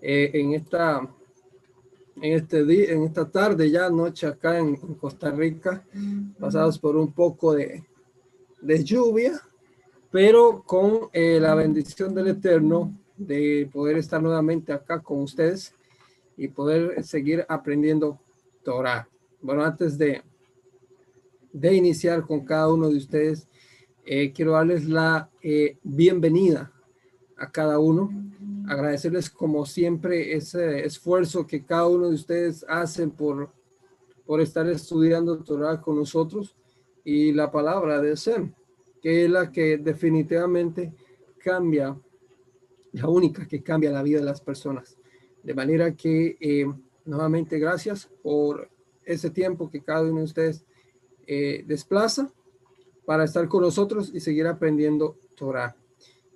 [0.00, 1.08] eh, en esta
[2.22, 5.84] en este día, en esta tarde ya noche acá en, Costa Rica,
[6.38, 7.82] pasados por un poco de,
[8.60, 9.40] de lluvia,
[10.10, 15.74] pero con eh, la bendición del Eterno de poder estar nuevamente acá con ustedes
[16.36, 18.18] y poder seguir aprendiendo
[18.62, 19.08] Torah.
[19.40, 20.22] Bueno, antes de,
[21.52, 23.46] de iniciar con cada uno de ustedes,
[24.04, 26.72] eh, quiero darles la eh, bienvenida
[27.36, 28.10] a cada uno
[28.70, 33.50] agradecerles como siempre ese esfuerzo que cada uno de ustedes hacen por,
[34.24, 36.54] por estar estudiando Torah con nosotros
[37.02, 38.54] y la palabra de Sem,
[39.02, 40.92] que es la que definitivamente
[41.38, 41.98] cambia,
[42.92, 44.96] la única que cambia la vida de las personas.
[45.42, 46.72] De manera que eh,
[47.04, 48.70] nuevamente gracias por
[49.04, 50.64] ese tiempo que cada uno de ustedes
[51.26, 52.32] eh, desplaza
[53.04, 55.74] para estar con nosotros y seguir aprendiendo Torah.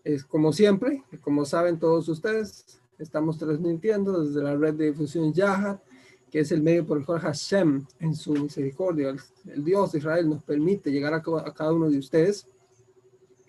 [0.04, 5.78] Es como siempre, como saben todos ustedes, estamos transmitiendo desde la red de difusión Yahad,
[6.30, 10.28] que es el medio por el cual Hashem, en su misericordia, el, Dios de Israel,
[10.28, 12.46] nos permite llegar a, cada uno de ustedes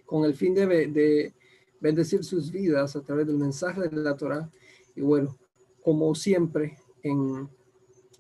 [0.06, 1.34] con el fin de, de,
[1.82, 4.50] bendecir sus vidas a través del mensaje de la Torah.
[4.96, 5.38] Y bueno,
[5.84, 7.50] como siempre, en,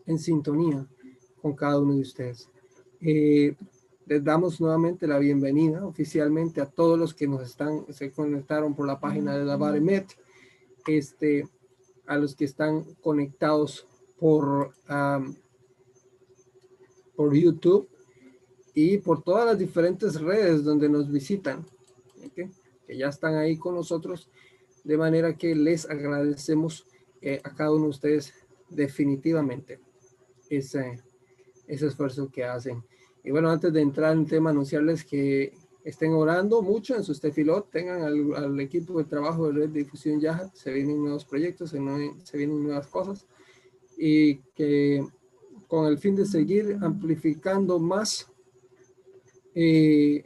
[0.05, 0.86] en sintonía
[1.42, 2.49] con cada uno de ustedes.
[3.02, 3.55] Eh,
[4.06, 8.86] les damos nuevamente la bienvenida oficialmente a todos los que nos están, se conectaron por
[8.86, 10.16] la página de la Baremet,
[10.88, 11.48] este,
[12.06, 13.88] a los que están conectados
[14.20, 14.73] por,
[17.16, 17.89] por YouTube
[18.76, 21.66] y por todas las diferentes redes donde nos visitan,
[22.36, 24.30] que ya están ahí con nosotros,
[24.83, 26.86] de manera que les agradecemos
[27.22, 28.33] eh, a cada uno de ustedes
[28.70, 29.80] definitivamente
[30.50, 31.02] ese
[31.67, 32.83] esfuerzo que hacen.
[33.25, 35.51] Y bueno, antes de entrar en el tema, anunciarles que
[35.83, 40.49] estén orando mucho en sus tefilot, tengan al, equipo de trabajo de red difusión ya,
[40.53, 41.79] se vienen nuevos proyectos, se,
[42.23, 43.25] se vienen nuevas cosas
[43.97, 45.05] y que
[45.67, 48.31] con el fin de seguir amplificando más
[49.55, 50.25] eh,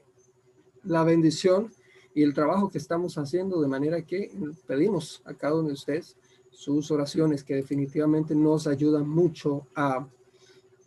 [0.83, 1.71] la bendición
[2.13, 4.31] y el trabajo que estamos haciendo, de manera que
[4.67, 6.17] pedimos a cada uno de ustedes
[6.51, 10.05] sus oraciones que definitivamente nos ayudan mucho a,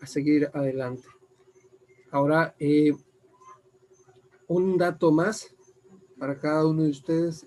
[0.01, 1.12] a seguir adelante.
[2.13, 2.93] Ahora, eh,
[4.47, 5.49] un dato más
[6.19, 7.47] para cada uno de ustedes.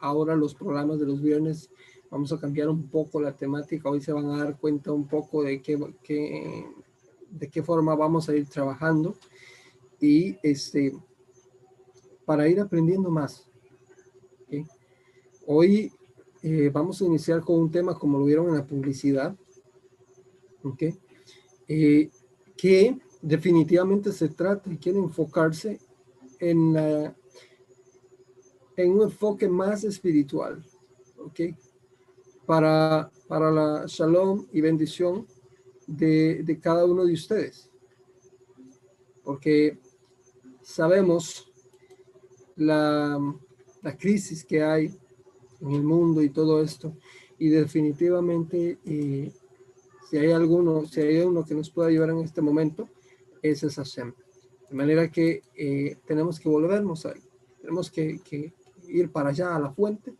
[0.00, 1.70] Ahora los programas de los viernes
[2.10, 3.90] vamos a cambiar un poco la temática.
[3.90, 5.78] Hoy se van a dar cuenta un poco de qué,
[7.30, 9.14] de qué forma vamos a ir trabajando
[10.00, 10.94] y este
[12.24, 13.46] para ir aprendiendo más.
[15.46, 15.92] Hoy
[16.42, 19.36] eh, vamos a iniciar con un tema como lo vieron en la publicidad,
[20.62, 20.98] ¿okay?
[21.68, 22.10] Eh,
[22.56, 25.80] que definitivamente se trata y quiere enfocarse
[26.38, 26.76] en,
[28.76, 30.64] en un enfoque más espiritual,
[31.18, 31.40] ¿ok?
[32.46, 35.26] Para, para la shalom y bendición
[35.86, 37.70] de, de cada uno de ustedes.
[39.24, 39.78] Porque
[40.62, 41.50] sabemos
[42.56, 43.18] la,
[43.82, 44.94] la crisis que hay
[45.60, 46.94] en el mundo y todo esto.
[47.38, 49.32] Y definitivamente, eh,
[50.08, 52.88] si hay alguno, si hay uno que nos pueda ayudar en este momento,
[53.42, 54.12] ese es Hashem.
[54.68, 57.22] De manera que eh, tenemos que volvernos ahí,
[57.60, 58.52] tenemos que,
[58.86, 60.14] ir para allá a la fuente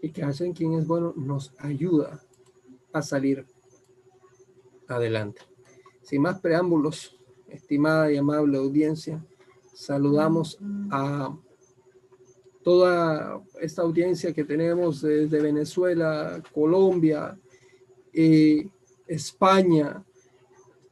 [0.00, 2.20] y que Hashem, quien es bueno, nos ayuda
[2.92, 3.46] a salir
[4.88, 5.42] adelante.
[6.02, 7.18] Sin más preámbulos,
[7.48, 9.24] estimada y amable audiencia,
[9.74, 10.58] saludamos
[10.90, 11.36] a
[12.62, 17.38] toda esta audiencia que tenemos desde Venezuela, Colombia,
[18.12, 18.68] eh,
[19.06, 20.04] España,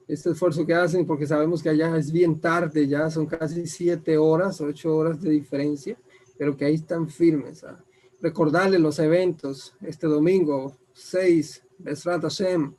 [0.08, 4.16] este esfuerzo que hacen, porque sabemos que allá es bien tarde, ya son casi siete
[4.16, 5.98] horas, ocho horas de diferencia,
[6.38, 7.62] pero que ahí están firmes.
[7.62, 7.84] ¿ah?
[8.20, 12.74] Recordarles los eventos este domingo 6, Besrat Hashem,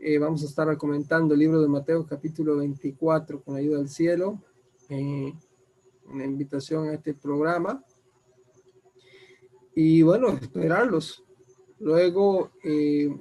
[0.00, 4.40] eh, vamos a estar comentando el libro de Mateo capítulo 24 con ayuda del cielo,
[4.90, 5.32] eh,
[6.06, 7.82] una invitación a este programa.
[9.74, 11.24] Y bueno, esperarlos.
[11.80, 13.12] Luego, eh,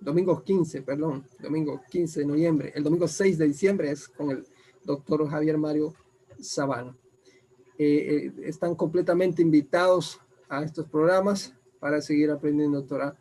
[0.00, 2.72] domingo 15, perdón, domingo 15 de noviembre.
[2.74, 4.46] El domingo 6 de diciembre es con el
[4.84, 5.94] doctor Javier Mario
[6.40, 6.96] Sabana.
[7.78, 13.16] Eh, eh, están completamente invitados a estos programas para seguir aprendiendo Torah.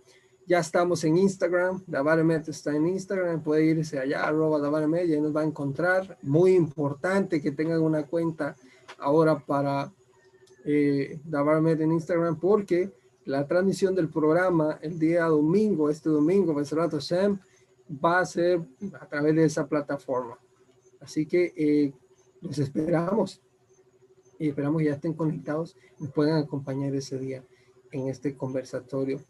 [0.47, 5.35] Ya estamos en Instagram, Davaremet está en Instagram, puede irse allá, arroba Davaremet, y nos
[5.35, 6.19] va a encontrar.
[6.21, 8.55] Muy importante que tengan una cuenta
[8.99, 9.91] ahora para
[10.63, 12.91] eh, Davaremet en Instagram porque
[13.25, 18.61] la transmisión del programa el día domingo, este domingo, va a ser
[18.99, 20.39] a través de esa plataforma.
[20.99, 21.93] Así que eh,
[22.41, 23.41] los esperamos
[24.39, 27.43] y esperamos que ya estén conectados y puedan acompañar ese día
[27.91, 29.21] en este conversatorio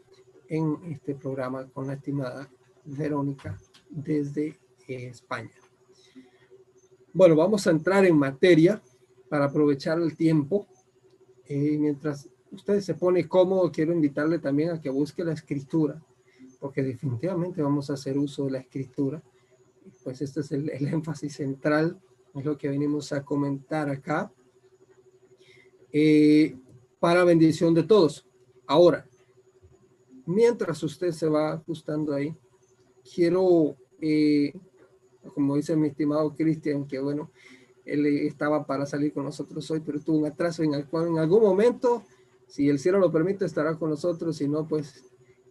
[0.48, 2.50] en este programa con la estimada
[2.84, 3.58] Verónica
[3.90, 5.52] desde eh, España.
[7.14, 8.82] Bueno, vamos a entrar en materia
[9.30, 10.68] para aprovechar el tiempo.
[11.48, 16.02] Eh, mientras usted se pone cómodo, quiero invitarle también a que busque la escritura,
[16.60, 19.22] porque definitivamente vamos a hacer uso de la escritura.
[20.04, 22.00] Pues este es el, el énfasis central,
[22.34, 24.32] es lo que venimos a comentar acá.
[25.92, 26.58] Eh,
[27.00, 28.28] para bendición de todos.
[28.68, 29.08] Ahora,
[30.26, 32.36] mientras usted se va ajustando ahí,
[33.14, 34.54] quiero, eh,
[35.34, 37.32] como dice mi estimado Cristian, que bueno,
[37.86, 41.20] él estaba para salir con nosotros hoy, pero tuvo un atraso en el cual en
[41.20, 42.04] algún momento,
[42.48, 45.04] si el cielo lo permite, estará con nosotros, si no, pues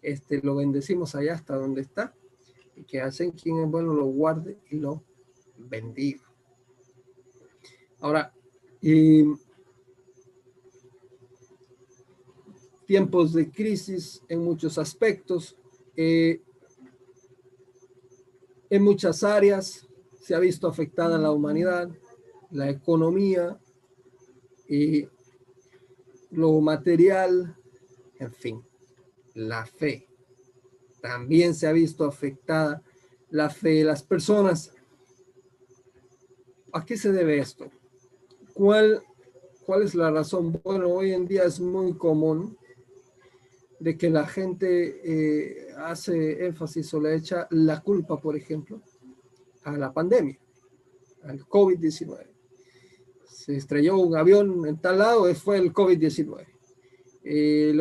[0.02, 2.14] este, lo bendecimos allá hasta donde está,
[2.76, 5.02] y que hacen quien es bueno lo guarde y lo
[5.56, 6.22] bendiga.
[8.00, 8.32] Ahora,
[8.80, 9.24] y
[12.84, 15.56] tiempos de crisis en muchos aspectos.
[15.96, 16.42] Eh,
[18.70, 19.86] en muchas áreas
[20.20, 21.88] se ha visto afectada la humanidad,
[22.50, 23.58] la economía
[24.68, 25.06] y
[26.36, 27.56] lo material,
[28.18, 28.62] en fin,
[29.34, 30.08] la fe.
[31.00, 32.82] También se ha visto afectada
[33.30, 34.72] la fe de las personas.
[36.72, 37.70] ¿A qué se debe esto?
[38.52, 39.02] ¿Cuál,
[39.66, 40.60] ¿Cuál es la razón?
[40.64, 42.56] Bueno, hoy en día es muy común
[43.78, 48.80] de que la gente eh, hace énfasis o le echa la culpa, por ejemplo,
[49.64, 50.38] a la pandemia,
[51.22, 52.33] al COVID-19.
[53.44, 56.46] Se estrelló un avión en tal lado, fue el COVID-19.
[57.24, 57.74] Eh,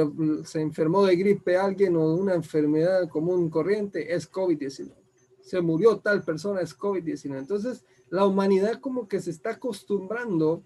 [0.45, 4.94] se enfermó de gripe alguien o una enfermedad común corriente, es COVID-19.
[5.42, 7.38] Se murió tal persona, es COVID-19.
[7.38, 10.63] Entonces, la humanidad como que se está acostumbrando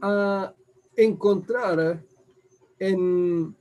[0.00, 0.54] a
[0.96, 2.04] encontrar
[2.78, 3.56] en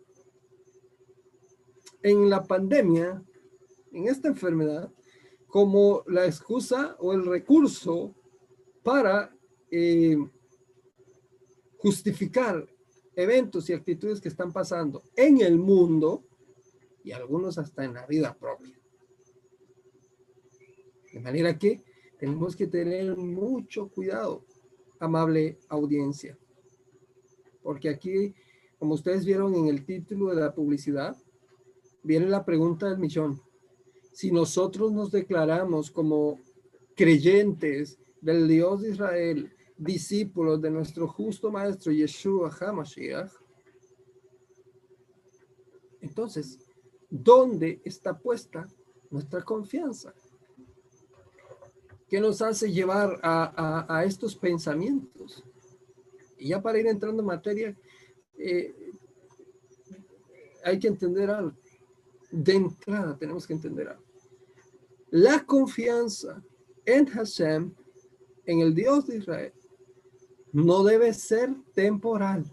[2.04, 3.24] en la pandemia,
[3.94, 4.92] en esta enfermedad,
[5.48, 8.14] como la excusa o el recurso
[8.84, 9.34] para
[9.76, 10.16] eh,
[11.80, 12.64] justificar
[13.16, 16.24] eventos y actitudes que están pasando en el mundo
[17.04, 18.80] y algunos hasta en la vida propia.
[21.12, 21.84] De manera que
[22.20, 24.46] tenemos que tener mucho cuidado,
[25.00, 26.38] amable audiencia,
[27.64, 28.36] porque aquí,
[28.78, 31.18] como ustedes vieron en el título de la publicidad,
[32.04, 33.42] viene la pregunta del millón.
[34.12, 36.40] Si nosotros nos declaramos como
[36.96, 43.32] creyentes del Dios de Israel, discípulos de nuestro justo maestro Yeshua HaMashiach,
[46.02, 46.60] entonces,
[47.10, 48.68] ¿dónde está puesta
[49.10, 50.14] nuestra confianza?
[52.10, 55.44] ¿Qué nos hace llevar a, estos pensamientos?
[56.38, 57.76] Y ya para ir entrando en materia,
[58.38, 58.92] eh,
[60.64, 61.54] hay que entender algo
[62.34, 64.04] de entrada tenemos que entender algo.
[65.12, 66.44] La confianza
[66.84, 67.72] en Hashem,
[68.46, 69.54] en el Dios de Israel,
[70.54, 72.46] no debe ser temporal.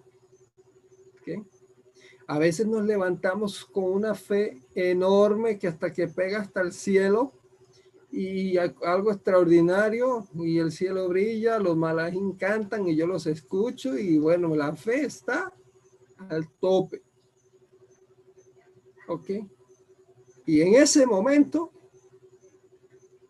[2.26, 7.32] A veces nos levantamos con una fe enorme que hasta que pega hasta el cielo
[8.12, 14.19] y algo extraordinario y el cielo brilla, los malajín cantan y yo los escucho y
[14.19, 15.52] bueno, la fe está
[16.29, 17.02] al tope.
[19.08, 19.31] ¿Ok?
[20.47, 21.73] Y en ese momento,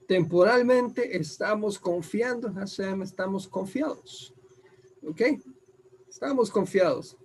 [0.07, 4.35] temporalmente, estamos confiando en estamos confiados.
[5.07, 5.23] ¿Ok?
[6.09, 7.17] Estamos confiados.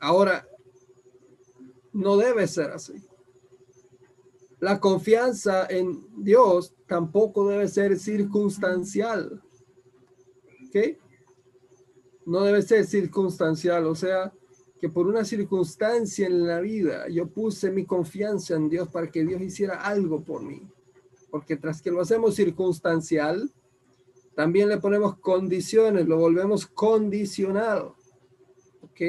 [0.00, 0.46] Ahora,
[1.92, 2.94] no debe ser así.
[4.60, 9.42] La confianza en Dios tampoco debe ser circunstancial.
[10.68, 10.98] ¿Ok?
[12.26, 14.32] No debe ser circunstancial, o sea,
[14.80, 19.24] que por una circunstancia en la vida yo puse mi confianza en Dios para que
[19.24, 20.68] Dios hiciera algo por mí.
[21.30, 23.52] Porque tras que lo hacemos circunstancial,
[24.34, 27.96] también le ponemos condiciones, lo volvemos condicionado.
[28.82, 29.00] ¿Ok?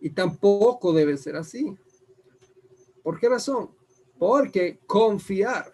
[0.00, 1.76] Y tampoco debe ser así.
[3.02, 3.70] ¿Por qué razón?
[4.18, 5.72] Porque confiar,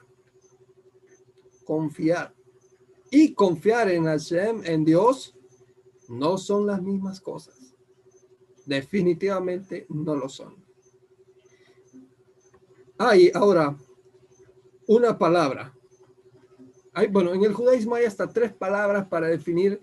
[1.65, 2.35] confiar
[3.11, 5.37] y confiar en Hashem, en Dios,
[6.09, 7.75] no son las mismas cosas.
[8.67, 10.55] Definitivamente no lo son.
[12.99, 13.77] Hay ahora
[14.87, 15.75] una palabra.
[17.01, 19.81] Hay, bueno, en el judaísmo hay hasta tres palabras para definir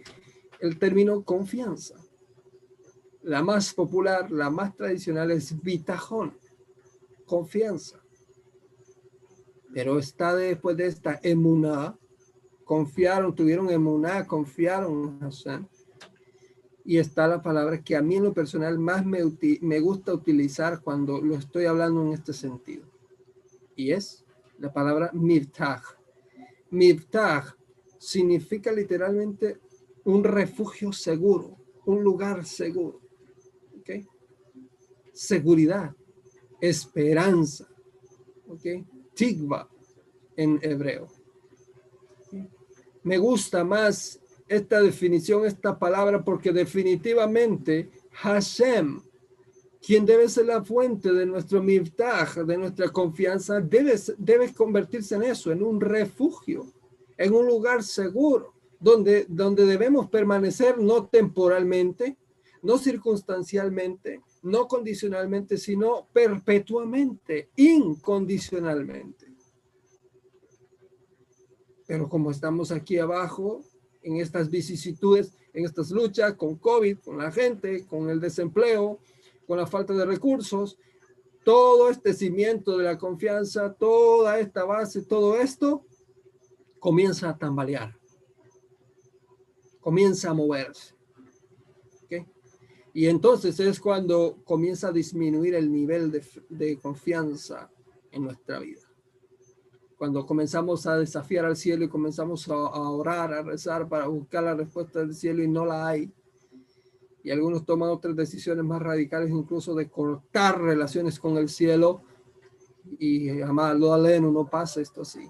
[0.59, 1.95] el término confianza.
[3.23, 6.37] La más popular, la más tradicional es bitajón,
[7.25, 7.99] confianza.
[9.73, 11.97] Pero está después de esta emuná,
[12.63, 15.65] confiaron, tuvieron emuná, confiaron Hashem
[16.85, 19.21] y está la palabra que a mí en lo personal más me,
[19.61, 22.85] me gusta utilizar cuando lo estoy hablando en este sentido.
[23.75, 24.23] Y es
[24.59, 25.96] la palabra mirtaj.
[26.71, 27.45] Mirtaj
[27.97, 29.59] significa literalmente
[30.05, 33.01] un refugio seguro, un lugar seguro.
[33.79, 34.07] ¿okay?
[35.13, 35.95] Seguridad,
[36.61, 37.67] esperanza.
[38.47, 38.85] ¿okay?
[39.13, 39.69] Tigba
[40.35, 41.07] en hebreo.
[43.03, 49.01] Me gusta más esta definición, esta palabra, porque definitivamente Hashem,
[49.87, 55.23] quien debe ser la fuente de nuestro mirtaj, de nuestra confianza, debe, debe convertirse en
[55.23, 56.65] eso, en un refugio,
[57.17, 62.17] en un lugar seguro, donde, donde debemos permanecer no temporalmente,
[62.63, 69.25] no circunstancialmente, no condicionalmente, sino perpetuamente, incondicionalmente.
[71.85, 73.63] Pero como estamos aquí abajo,
[74.03, 78.99] en estas vicisitudes, en estas luchas con COVID, con la gente, con el desempleo,
[79.47, 80.77] con la falta de recursos,
[81.43, 85.85] todo este cimiento de la confianza, toda esta base, todo esto
[86.79, 87.97] comienza a tambalear,
[89.79, 90.95] comienza a moverse.
[92.93, 96.11] Y entonces es cuando comienza a disminuir el nivel
[96.49, 97.71] de confianza
[98.11, 98.87] en nuestra vida
[99.97, 104.53] cuando comenzamos a desafiar al cielo y comenzamos a, orar, a rezar para buscar la
[104.53, 106.11] respuesta del cielo y no la hay.
[107.27, 112.01] Y algunos toman otras decisiones más radicales, incluso de cortar relaciones con el cielo.
[112.99, 115.27] Y amarlo aleno, no pasa esto así.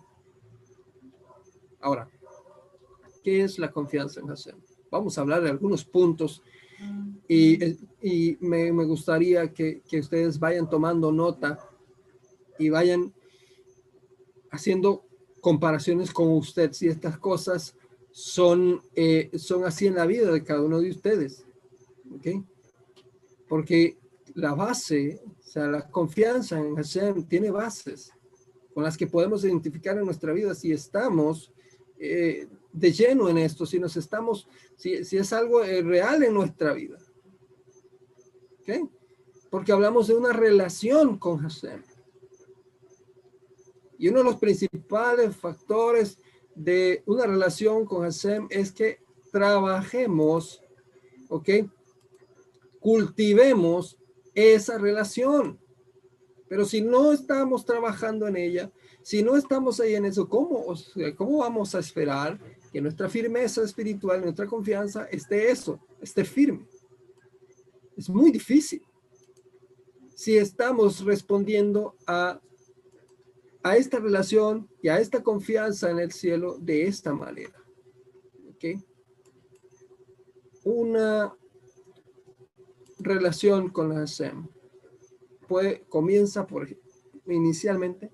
[1.82, 2.08] Ahora,
[3.24, 4.60] ¿qué es la confianza en Hashem?
[4.92, 6.44] Vamos a hablar de algunos puntos
[7.28, 7.58] y,
[8.00, 11.58] y me, me, gustaría que, que ustedes vayan tomando nota
[12.60, 13.12] y vayan
[14.52, 15.04] haciendo
[15.42, 17.76] comparaciones con usted si estas cosas
[18.12, 21.47] son, eh, son así en la vida de cada uno de ustedes.
[22.16, 22.44] ¿Ok?
[23.48, 23.98] Porque
[24.36, 28.12] la base, o sea, la confianza en Hashem tiene bases
[28.74, 31.52] con las que podemos identificar en nuestra vida si estamos
[31.98, 36.34] eh, de lleno en esto, si nos estamos, si, si es algo eh, real en
[36.34, 37.00] nuestra vida.
[38.62, 38.90] ¿ok?
[39.50, 41.82] Porque hablamos de una relación con Hashem.
[43.98, 46.20] Y uno de los principales factores
[46.54, 49.00] de una relación con Hashem es que
[49.32, 50.62] trabajemos,
[51.30, 51.50] ¿ok?
[52.88, 53.98] Cultivemos
[54.34, 55.60] esa relación.
[56.48, 60.64] Pero si no estamos trabajando en ella, si no estamos ahí en eso, ¿cómo,
[61.18, 62.40] cómo vamos a esperar
[62.72, 66.66] que nuestra firmeza espiritual, nuestra confianza esté eso, esté firme?
[67.98, 68.82] Es muy difícil.
[70.16, 72.40] Si estamos respondiendo a
[73.68, 77.62] a esta relación y a esta confianza en el cielo de esta manera.
[78.50, 78.82] ¿Ok?
[80.64, 81.36] Una
[83.00, 84.48] relación con la Hashem
[85.48, 86.68] puede, comienza por,
[87.28, 88.12] inicialmente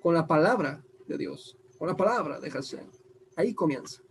[0.00, 2.86] con la palabra de Dios, con la palabra de Hashem.
[3.36, 4.02] Ahí comienza.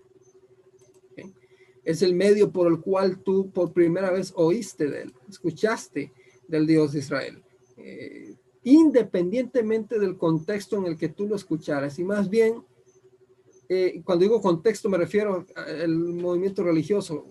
[1.83, 6.11] Es el medio por el cual tú por primera vez oíste de él, escuchaste
[6.47, 7.43] del Dios de Israel.
[7.77, 11.99] Eh, independientemente del contexto en el que tú lo escucharas.
[11.99, 12.63] Y más bien,
[13.69, 17.29] eh, cuando digo contexto me refiero al movimiento religioso,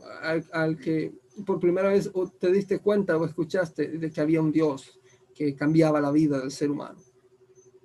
[0.53, 1.13] al, que
[1.45, 4.99] por primera vez te diste cuenta o escuchaste de que había un Dios
[5.35, 6.99] que cambiaba la vida del ser humano.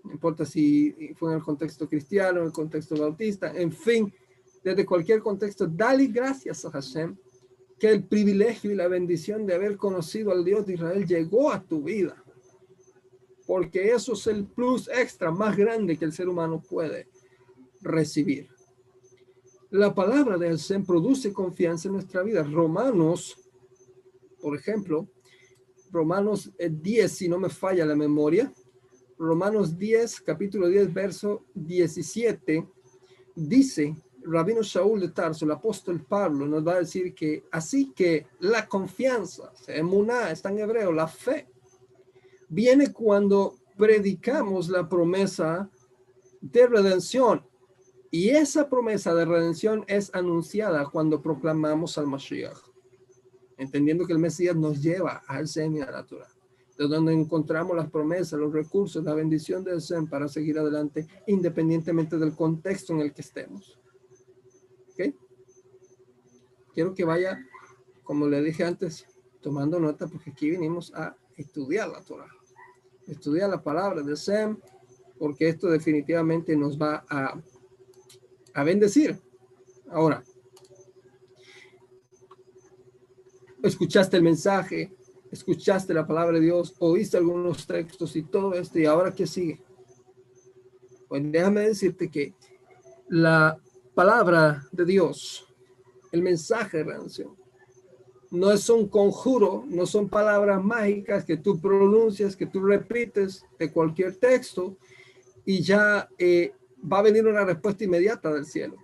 [0.03, 4.13] No importa si fue en el contexto cristiano, en el contexto bautista, en fin,
[4.63, 7.15] desde cualquier contexto, dale gracias a Hashem
[7.79, 11.63] que el privilegio y la bendición de haber conocido al Dios de Israel llegó a
[11.63, 12.23] tu vida
[13.49, 17.07] porque eso es el plus extra más grande que el ser humano puede
[17.81, 18.47] recibir.
[19.71, 22.41] La palabra de Hashem produce confianza en nuestra vida.
[22.41, 23.37] Romanos,
[24.41, 25.07] por ejemplo,
[25.91, 28.51] Romanos 10, si no me falla la memoria,
[29.19, 32.67] Romanos 10, capítulo 10, verso 17,
[33.35, 38.25] dice, Rabino Shaul de Tarso, el apóstol Pablo, nos va a decir que así que
[38.39, 41.47] la confianza, emuná, está en hebreo, la fe,
[42.47, 45.69] viene cuando predicamos la promesa
[46.41, 47.48] de redención.
[48.11, 52.57] Y esa promesa de redención es anunciada cuando proclamamos al Mashiach,
[53.57, 56.27] entendiendo que el Mesías nos lleva al semi natural,
[56.77, 62.17] de donde encontramos las promesas, los recursos, la bendición del Sen para seguir adelante, independientemente
[62.17, 63.79] del contexto en el que estemos.
[64.93, 65.13] ¿Ok?
[66.73, 67.39] Quiero que vaya,
[68.03, 69.05] como le dije antes,
[69.39, 72.39] tomando nota, porque aquí venimos a estudiar la Torah
[73.11, 74.57] estudiar la palabra de Sem,
[75.17, 77.41] porque esto definitivamente nos va a,
[78.53, 79.19] a bendecir.
[79.91, 80.23] Ahora,
[83.63, 84.91] escuchaste el mensaje,
[85.31, 89.61] escuchaste la palabra de Dios, oíste algunos textos y todo esto, y ahora qué sigue.
[91.07, 92.33] Pues déjame decirte que
[93.07, 93.59] la
[93.95, 95.47] palabra de Dios,
[96.11, 97.35] el mensaje redención,
[98.31, 103.71] no es un conjuro, no son palabras mágicas que tú pronuncias, que tú repites de
[103.71, 104.77] cualquier texto
[105.45, 108.75] y ya eh, va a venir una respuesta inmediata del cielo.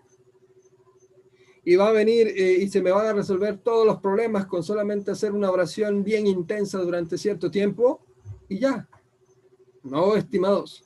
[1.64, 4.64] Y va a venir eh, y se me van a resolver todos los problemas con
[4.64, 8.02] solamente hacer una oración bien intensa durante cierto tiempo
[8.48, 8.88] y ya.
[9.84, 10.84] No, estimados,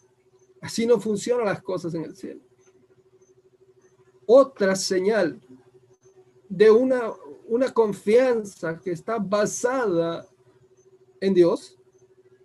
[0.62, 2.42] así no funcionan las cosas en el cielo.
[4.26, 5.40] Otra señal
[6.48, 7.14] de una,
[7.48, 10.28] una confianza que está basada
[11.20, 11.78] en Dios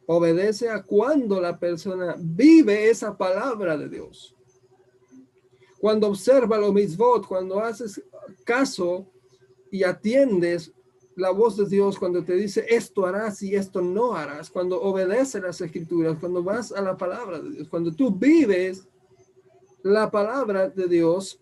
[0.07, 4.35] obedece a cuando la persona vive esa palabra de Dios.
[5.85, 8.03] Cuando observa los misvot, cuando haces
[8.43, 9.07] caso
[9.71, 10.73] y atiendes
[11.15, 15.43] la voz de Dios cuando te dice esto harás y esto no harás, cuando obedeces
[15.43, 18.89] las escrituras, cuando vas a la palabra de Dios, cuando tú vives
[19.83, 21.39] la palabra de Dios,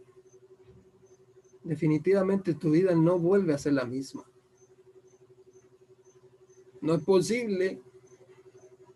[1.63, 4.29] definitivamente tu vida no vuelve a ser la misma.
[6.81, 7.81] No es posible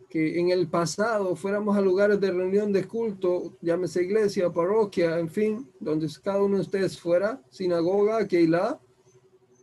[0.08, 5.28] que en el pasado fuéramos a lugares de reunión de culto, llámese iglesia, parroquia, en
[5.28, 8.80] fin, donde cada uno de ustedes fuera, sinagoga, Keilah,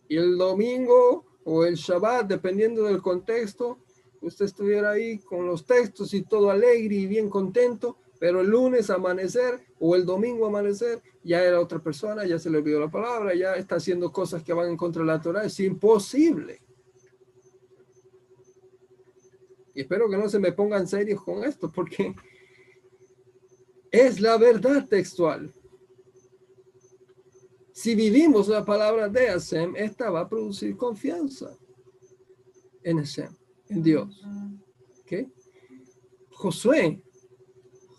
[0.08, 3.80] y el domingo o el Shabbat, dependiendo del contexto,
[4.22, 8.90] usted estuviera ahí con los textos y todo alegre y bien contento, pero el lunes
[8.90, 13.34] amanecer o el domingo amanecer ya era otra persona, ya se le olvidó la palabra,
[13.36, 15.44] ya está haciendo cosas que van en contra de la Torah.
[15.44, 16.62] Es imposible.
[19.74, 22.16] Y espero que no se me pongan serios con esto, porque
[23.92, 25.54] es la verdad textual.
[27.72, 31.58] Si vivimos la palabra de Hashem, esta va a producir confianza
[32.84, 33.36] en Hashem,
[33.70, 34.24] en Dios.
[35.02, 35.32] ¿Okay?
[36.30, 37.04] Josué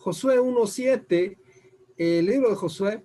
[0.05, 1.39] Josué 1.7,
[1.97, 3.03] el libro de Josué,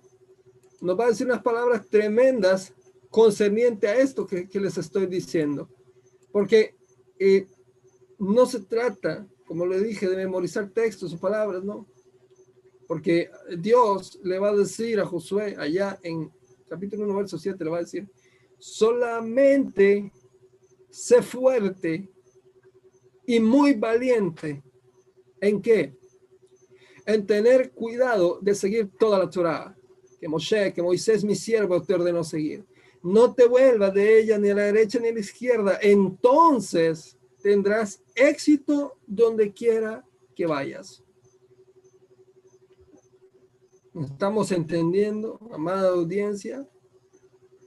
[0.82, 2.74] nos va a decir unas palabras tremendas
[3.08, 5.70] concerniente a esto que, les estoy diciendo.
[6.30, 6.76] Porque
[7.18, 7.46] eh,
[8.20, 11.86] no se trata, como le dije, de memorizar textos o palabras, ¿no?
[12.86, 16.30] Porque Dios le va a decir a Josué allá en
[16.68, 18.08] capítulo 1, verso 7, le va a decir,
[18.58, 20.12] solamente
[20.88, 22.08] sé fuerte
[23.26, 24.62] y muy valiente.
[25.40, 25.98] ¿En qué?
[27.06, 29.76] en tener cuidado de seguir toda la Torah
[30.20, 32.64] que Moshe, que Moisés, mi siervo, te ordenó seguir.
[33.02, 35.78] No te vuelvas de ella ni a la derecha ni a la izquierda.
[35.80, 41.02] Entonces tendrás éxito donde quiera que vayas.
[43.94, 46.68] ¿Estamos entendiendo, amada audiencia?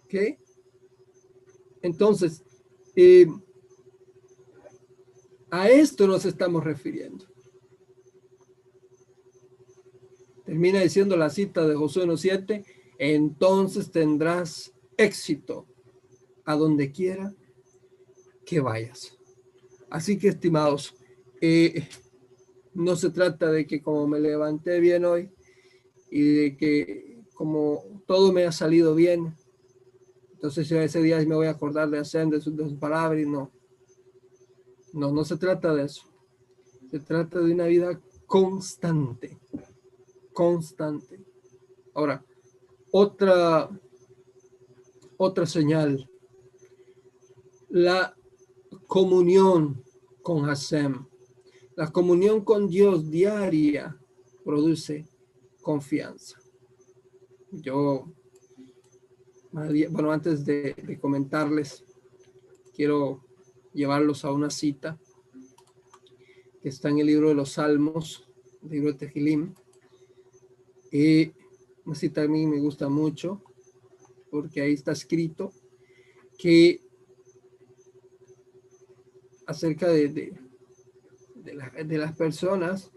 [0.05, 0.39] ¿Ok?
[1.81, 2.43] Entonces,
[2.95, 3.27] eh,
[5.51, 7.25] a esto nos estamos refiriendo.
[10.45, 12.65] Termina diciendo la cita de Josué 1.7,
[12.97, 15.67] entonces tendrás éxito
[16.45, 17.33] a donde quiera
[18.45, 19.17] que vayas.
[19.93, 20.95] Así que, estimados,
[21.39, 21.87] eh,
[22.73, 25.29] no se trata de que como me levanté bien hoy
[26.09, 29.35] y de que como todo me ha salido bien,
[30.33, 33.51] entonces ese día me voy a acordar de hacer de sus su palabras y no.
[34.93, 36.03] No, no se trata de eso.
[36.91, 39.39] Se trata de una vida constante
[40.33, 41.23] constante.
[41.93, 42.25] Ahora,
[42.91, 43.69] otra,
[45.17, 46.09] otra señal,
[47.69, 48.15] la
[48.87, 49.82] comunión
[50.23, 51.05] con Hashem.
[51.75, 53.95] La comunión con Dios diaria
[54.43, 55.05] produce
[55.61, 56.39] confianza.
[57.51, 58.07] Yo,
[59.51, 61.83] bueno, antes de, comentarles,
[62.73, 63.23] quiero
[63.73, 64.97] llevarlos a una cita
[66.61, 68.27] que está en el libro de los Salmos,
[68.67, 69.53] libro de Tejilim,
[70.91, 71.31] y
[71.85, 73.43] una cita a mí me gusta mucho
[74.29, 75.51] porque ahí está escrito
[76.37, 76.82] que
[79.45, 80.33] acerca de,
[81.35, 82.91] de, las personas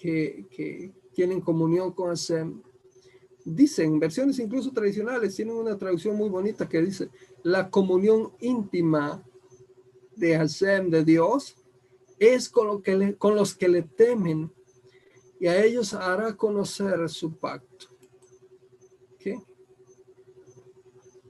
[0.00, 2.62] que, que, tienen comunión con Hashem,
[3.44, 7.10] dicen, versiones incluso tradicionales, tienen una traducción muy bonita que dice,
[7.42, 9.22] la comunión íntima
[10.16, 11.56] de Hashem, de Dios,
[12.18, 14.50] es con, lo que con los que le temen
[15.40, 17.86] y a ellos hará conocer su pacto.
[19.18, 19.42] ¿Qué?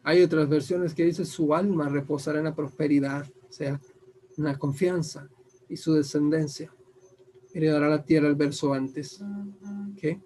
[0.02, 3.80] Hay otras versiones que dice su alma reposará en la prosperidad, o sea,
[4.36, 5.28] en la confianza
[5.68, 6.72] y su descendencia.
[7.52, 9.22] Heredará la tierra el verso antes.
[9.96, 10.20] ¿Qué?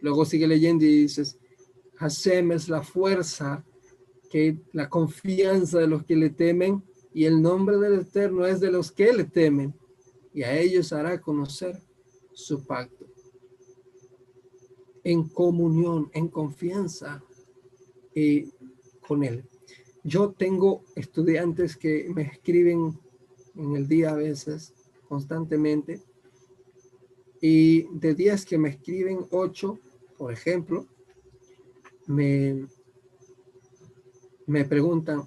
[0.00, 1.38] Luego sigue leyendo y dices,
[1.96, 3.64] Hashem la fuerza
[4.30, 8.70] que la confianza de los que le temen y el nombre del Eterno es de
[8.70, 9.74] los que le temen
[10.32, 11.80] y a ellos hará conocer
[12.32, 13.06] su pacto.
[15.02, 17.22] En comunión, en confianza
[18.14, 18.48] eh,
[19.06, 19.44] con Él.
[20.04, 22.98] Yo tengo estudiantes que me escriben
[23.56, 24.72] en el día a veces,
[25.08, 26.00] constantemente,
[27.40, 29.78] y de días que me escriben ocho,
[30.18, 30.86] por ejemplo,
[32.06, 32.66] me,
[34.46, 35.24] me preguntan,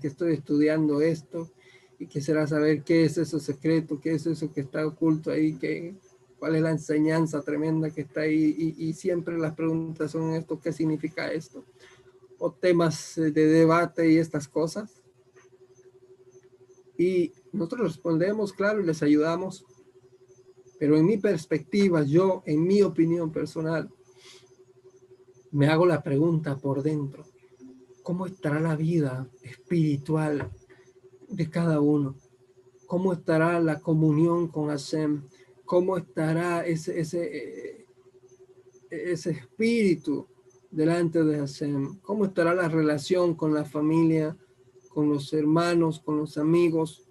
[0.00, 1.50] que estoy estudiando esto
[1.98, 5.94] y quisiera saber qué es eso secreto, qué es eso que está oculto ahí, qué,
[6.38, 10.58] cuál es la enseñanza tremenda que está ahí y, y siempre las preguntas son esto,
[10.58, 11.64] ¿qué significa esto?
[12.38, 14.99] O temas de debate y estas cosas.
[17.00, 19.64] Y nosotros respondemos, claro, y les ayudamos,
[20.78, 23.88] pero en mi perspectiva, yo, en mi opinión personal,
[25.50, 27.24] me hago la pregunta por dentro,
[28.02, 30.50] ¿cómo estará la vida espiritual
[31.26, 32.16] de cada uno?
[32.84, 35.22] ¿Cómo estará la comunión con Hashem?
[35.64, 37.86] ¿Cómo estará ese, ese,
[38.90, 40.26] ese espíritu
[40.70, 41.98] delante de Hashem?
[42.02, 44.36] ¿Cómo estará la relación con la familia,
[44.90, 47.06] con los hermanos, con los amigos?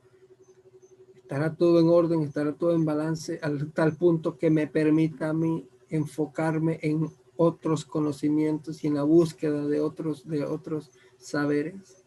[1.29, 5.33] estará todo en orden, estará todo en balance al tal punto que me permita a
[5.33, 10.89] mí enfocarme en otros conocimientos y en la búsqueda de otros, de otros
[11.19, 12.03] saberes.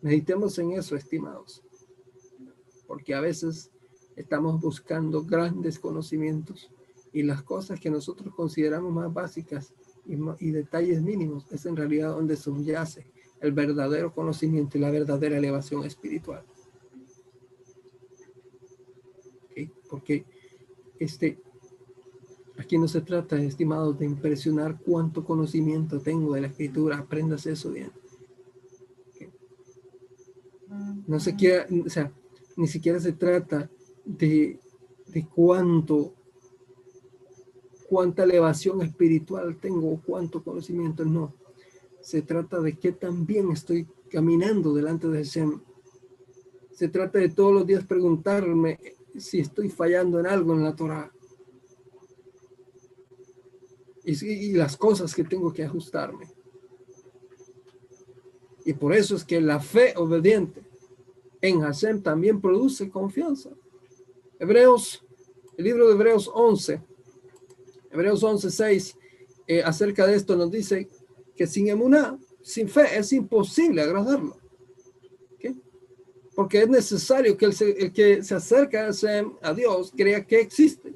[0.00, 1.62] Meditemos en eso, estimados,
[2.86, 3.70] porque a veces
[4.16, 6.70] estamos buscando grandes conocimientos
[7.12, 9.74] y las cosas que nosotros consideramos más básicas
[10.06, 13.13] y, y detalles mínimos es en realidad donde subyace
[13.44, 16.44] el verdadero conocimiento y la verdadera elevación espiritual.
[19.94, 20.24] porque
[20.98, 21.38] este,
[22.58, 27.70] aquí no se trata, estimados, de impresionar cuánto conocimiento tengo de la escritura, aprendas eso
[27.70, 27.92] bien.
[31.06, 32.12] No se quiera, o sea,
[32.56, 33.70] ni siquiera se trata
[34.04, 34.58] de,
[35.06, 36.12] de cuánto,
[37.88, 41.32] cuánta elevación espiritual tengo, cuánto conocimiento, no.
[42.04, 45.48] Se trata de qué tan bien estoy caminando delante de ese
[46.70, 48.78] Se trata de todos los días preguntarme,
[49.16, 51.10] si estoy fallando en algo en la Torah.
[54.04, 56.30] Y, las cosas que tengo que ajustarme.
[58.66, 60.62] Y por eso es que la fe obediente
[61.40, 63.48] en Hashem también produce confianza.
[64.38, 65.02] Hebreos,
[65.56, 66.82] el libro de Hebreos 11,
[67.90, 68.98] Hebreos 11, 6,
[69.46, 70.90] eh, acerca de esto nos dice
[71.36, 74.36] que sin emuná, sin fe, es imposible agradarlo
[76.34, 78.90] porque es necesario que el, que se acerca
[79.42, 80.94] a Dios crea que existe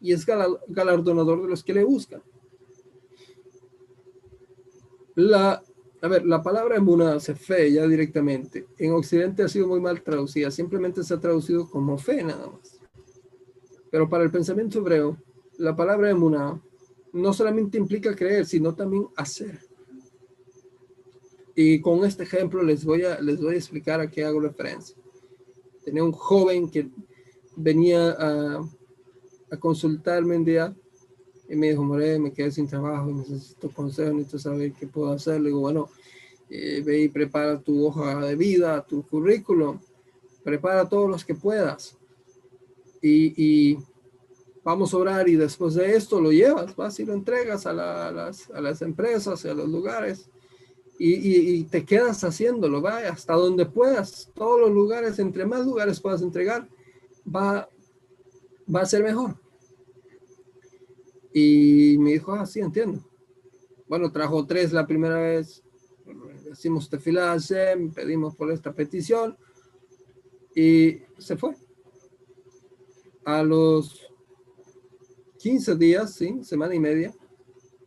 [0.00, 2.22] y es galardonador de los que le buscan.
[5.14, 5.62] La,
[6.00, 10.02] a ver, la palabra emuná, se fe ya directamente, en Occidente ha sido muy mal
[10.02, 12.80] traducida, simplemente se ha traducido como fe nada más.
[13.90, 15.18] Pero para el pensamiento hebreo,
[15.58, 16.60] la palabra emuná
[17.12, 19.69] no solamente implica creer, sino también hacer.
[21.62, 24.96] Y con este ejemplo les voy a, les voy a explicar a qué hago referencia.
[25.84, 26.88] Tenía un joven que
[27.54, 28.66] venía a,
[29.50, 30.74] a consultarme un día
[31.50, 35.38] y me dijo, More, me quedé sin trabajo, necesito consejo, necesito saber qué puedo hacer.
[35.38, 35.90] Le digo, bueno,
[36.48, 39.78] eh, ve y prepara tu hoja de vida, tu currículum,
[40.42, 41.94] prepara todos los que puedas.
[43.02, 43.78] Y, y,
[44.64, 48.12] vamos a orar y después de esto lo llevas, vas y lo entregas a, a,
[48.12, 50.29] las, a las empresas a los lugares
[51.02, 56.20] y, te quedas haciéndolo, va hasta donde puedas, todos los lugares, entre más lugares puedas
[56.20, 56.68] entregar,
[57.26, 57.66] va,
[58.72, 59.34] va a ser mejor.
[61.32, 63.02] Y me dijo, ah, sí, entiendo.
[63.88, 65.62] Bueno, trajo tres la primera vez,
[66.44, 67.34] decimos tefilá
[67.94, 69.38] pedimos por esta petición
[70.54, 71.56] y se fue.
[73.24, 74.06] A los
[75.38, 77.14] 15 días, sí, semana y media,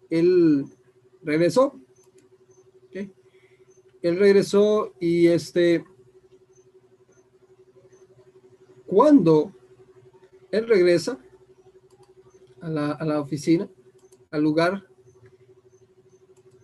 [0.09, 0.65] él
[1.21, 1.79] regresó
[4.03, 5.85] él regresó y este,
[8.85, 9.53] cuando
[10.51, 11.17] él regresa
[12.61, 13.69] a la, oficina,
[14.29, 14.87] al lugar,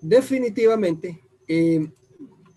[0.02, 1.92] definitivamente eh,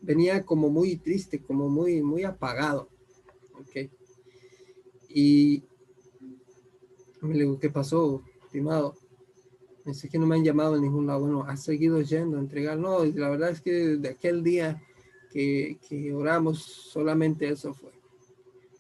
[0.01, 2.89] venía como muy triste, como muy, muy apagado.
[3.61, 3.91] ¿ok?
[5.09, 5.63] Y
[7.21, 8.23] me digo, ¿qué pasó?
[9.85, 11.21] Dice que no me han llamado en ningún lado.
[11.21, 12.79] Bueno, ha seguido yendo a entregar.
[12.79, 14.83] No, la verdad es que de aquel día
[15.31, 17.91] que, que oramos, solamente eso fue.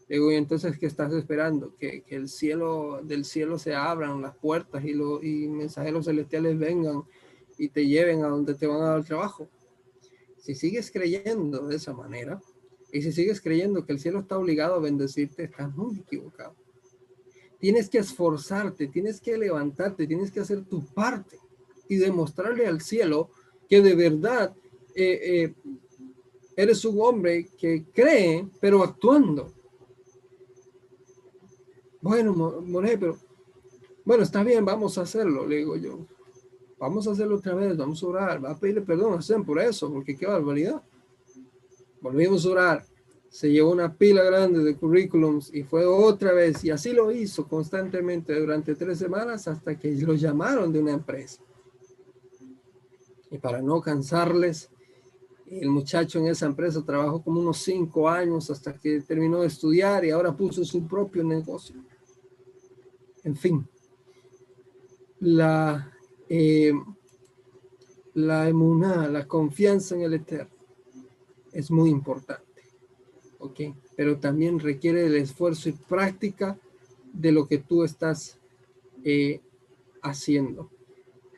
[0.08, 1.74] Digo, y entonces, ¿qué estás esperando?
[1.76, 6.58] Que, que, el cielo, del cielo se abran las puertas y, lo, y mensajeros celestiales
[6.58, 7.02] vengan
[7.58, 9.48] y te lleven a donde te van a dar trabajo.
[10.38, 12.40] si sigues creyendo de esa manera,
[12.92, 16.54] y si sigues creyendo que el cielo está obligado a bendecirte, estás muy equivocado.
[17.62, 21.38] Tienes que esforzarte, tienes que levantarte, tienes que hacer tu parte
[21.88, 23.30] y demostrarle al cielo
[23.68, 24.52] que de verdad
[24.96, 25.54] eh, eh,
[26.56, 29.52] eres un hombre que cree, pero actuando.
[32.00, 33.16] Bueno, More, pero
[34.04, 36.04] bueno, está bien, vamos a hacerlo, le digo yo.
[36.80, 39.88] Vamos a hacerlo otra vez, vamos a orar, va a pedirle perdón a por eso,
[39.92, 40.82] porque qué barbaridad.
[42.00, 42.86] Volvimos a orar,
[43.32, 47.48] se llevó una pila grande de currículums y fue otra vez, y así lo hizo
[47.48, 51.40] constantemente durante tres semanas hasta que lo llamaron de una empresa.
[53.30, 54.68] Y para no cansarles,
[55.46, 60.04] el muchacho en esa empresa trabajó como unos cinco años hasta que terminó de estudiar
[60.04, 61.76] y ahora puso su propio negocio.
[63.24, 63.66] En fin,
[65.20, 65.90] la,
[66.28, 66.74] eh,
[68.12, 70.52] la emuná, la confianza en el Eterno
[71.50, 72.51] es muy importante.
[73.42, 73.60] ¿Ok?
[73.96, 76.56] Pero también requiere el esfuerzo y práctica
[77.12, 78.38] de lo que tú estás
[79.02, 79.40] eh,
[80.00, 80.70] haciendo.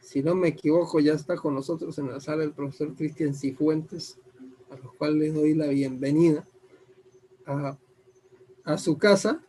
[0.02, 4.18] Si no me equivoco, ya está con nosotros en la sala el profesor Cristian Cifuentes,
[4.70, 6.44] a lo cual le doy la bienvenida
[7.46, 7.78] a,
[8.64, 9.42] a su casa,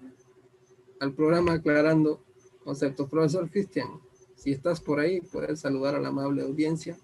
[1.02, 2.22] al programa Aclarando
[2.64, 3.10] Conceptos.
[3.10, 4.00] Profesor Cristian,
[4.38, 6.98] si estás por ahí, puedes saludar a la amable audiencia.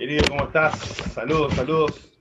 [0.00, 0.78] Querido, ¿cómo estás?
[1.12, 2.18] Saludos, saludos.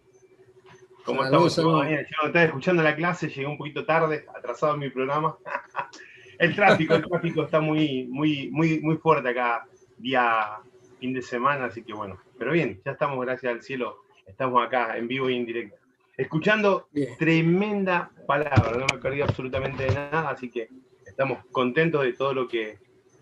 [1.05, 1.53] ¿Cómo estamos?
[1.53, 1.87] Saludos.
[1.87, 5.37] Yo estaba escuchando la clase, llegué un poquito tarde, atrasado en mi programa.
[6.39, 9.65] el tráfico, el tráfico está muy, muy, muy, muy fuerte acá,
[9.97, 10.57] día
[10.99, 12.19] fin de semana, así que bueno.
[12.37, 15.77] Pero bien, ya estamos, gracias al cielo, estamos acá en vivo y en directo.
[16.17, 20.67] Escuchando tremenda palabra, no me perdí absolutamente de nada, así que
[21.05, 22.77] estamos contentos de todo lo que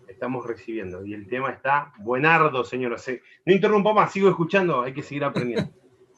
[0.08, 1.04] estamos recibiendo.
[1.04, 3.04] Y el tema está buenardo, señores.
[3.44, 5.70] No interrumpo más, sigo escuchando, hay que seguir aprendiendo.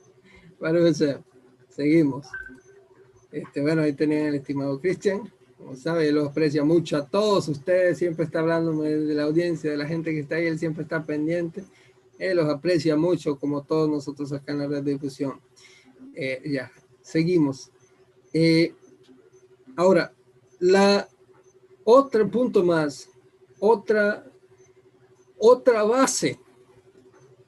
[0.60, 0.78] bueno,
[1.68, 2.26] seguimos.
[3.30, 5.30] Este, bueno, ahí tenían el estimado Cristian.
[5.56, 7.98] Como sabe, lo aprecia mucho a todos ustedes.
[7.98, 10.46] Siempre está hablando de la audiencia, de la gente que está ahí.
[10.46, 11.64] Él siempre está pendiente.
[12.18, 15.40] Él los aprecia mucho, como todos nosotros acá en la red de difusión.
[16.14, 16.70] Eh, ya,
[17.02, 17.70] seguimos.
[18.32, 18.74] Eh,
[19.76, 20.12] ahora,
[20.60, 21.08] la
[21.84, 23.09] otro punto más
[23.60, 24.24] otra,
[25.38, 26.40] otra base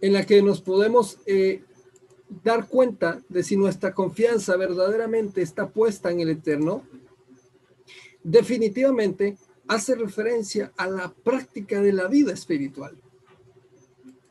[0.01, 1.63] en la que nos podemos eh,
[2.43, 6.85] dar cuenta de si nuestra confianza verdaderamente está puesta en el Eterno,
[8.23, 9.37] definitivamente
[9.69, 12.97] hace referencia a la práctica de la vida espiritual.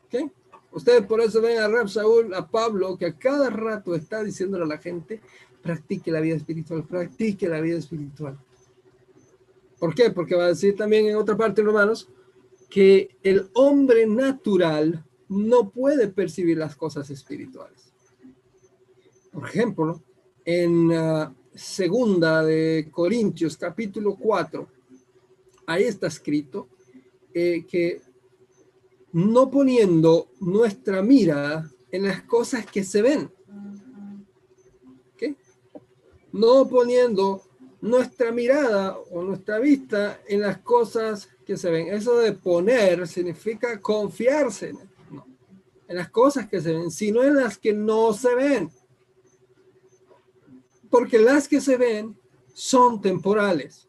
[0.06, 0.30] ¿Okay?
[0.72, 4.64] Ustedes por eso ven a Rab Saúl, a Pablo, que a cada rato está diciéndole
[4.64, 5.20] a la gente,
[5.62, 8.38] practique la vida espiritual, practique la vida espiritual.
[9.82, 10.10] ¿Por qué?
[10.10, 12.08] Porque va a decir también en otra parte, hermanos,
[12.70, 17.92] que el hombre natural no puede percibir las cosas espirituales.
[19.32, 20.00] Por ejemplo,
[20.44, 24.68] en uh, segunda de Corintios capítulo 4,
[25.66, 26.68] ahí está escrito
[27.34, 28.02] eh, que
[29.10, 33.32] no poniendo nuestra mira en las cosas que se ven,
[35.16, 35.34] ¿qué?
[36.30, 37.42] no poniendo
[37.82, 41.88] nuestra mirada o nuestra vista en las cosas que se ven.
[41.88, 44.72] Eso de poner significa confiarse
[45.88, 48.70] en las cosas que se ven, sino en las que no se ven.
[50.88, 52.16] Porque las que se ven
[52.54, 53.88] son temporales,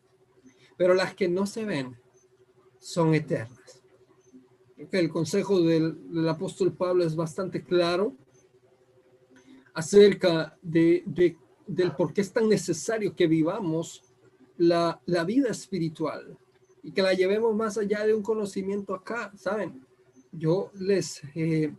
[0.76, 1.96] pero las que no se ven
[2.80, 3.84] son eternas.
[4.92, 8.16] el consejo del, apóstol Pablo es bastante claro
[9.76, 14.04] acerca de, de del por qué es tan necesario que vivamos
[14.58, 16.38] la, vida espiritual
[16.82, 19.86] y que la llevemos más allá de un conocimiento acá, ¿saben?
[20.32, 21.74] Yo les, eh,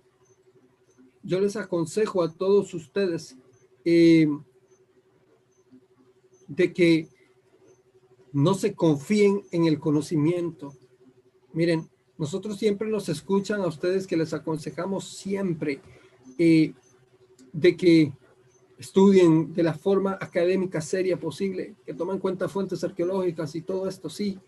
[1.22, 3.36] yo les aconsejo a todos ustedes
[3.84, 4.28] eh,
[6.48, 7.08] de que
[8.32, 10.74] no se confíen en el conocimiento.
[11.52, 15.80] Miren, nosotros siempre nos escuchan a ustedes que les aconsejamos siempre
[16.38, 16.72] eh,
[17.52, 18.12] de que
[18.78, 23.88] estudien de la forma académica seria posible, que tomen en cuenta fuentes arqueológicas y todo
[23.88, 24.38] esto, sí,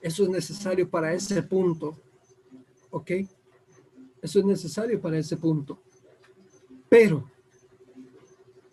[0.00, 1.96] eso es necesario para ese punto,
[2.90, 3.10] ¿ok?
[4.22, 5.78] Eso es necesario para ese punto.
[6.88, 7.24] Pero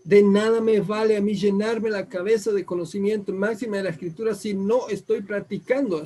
[0.03, 4.33] de nada me vale a mí llenarme la cabeza de conocimiento máximo de la escritura
[4.33, 6.01] si no estoy practicando,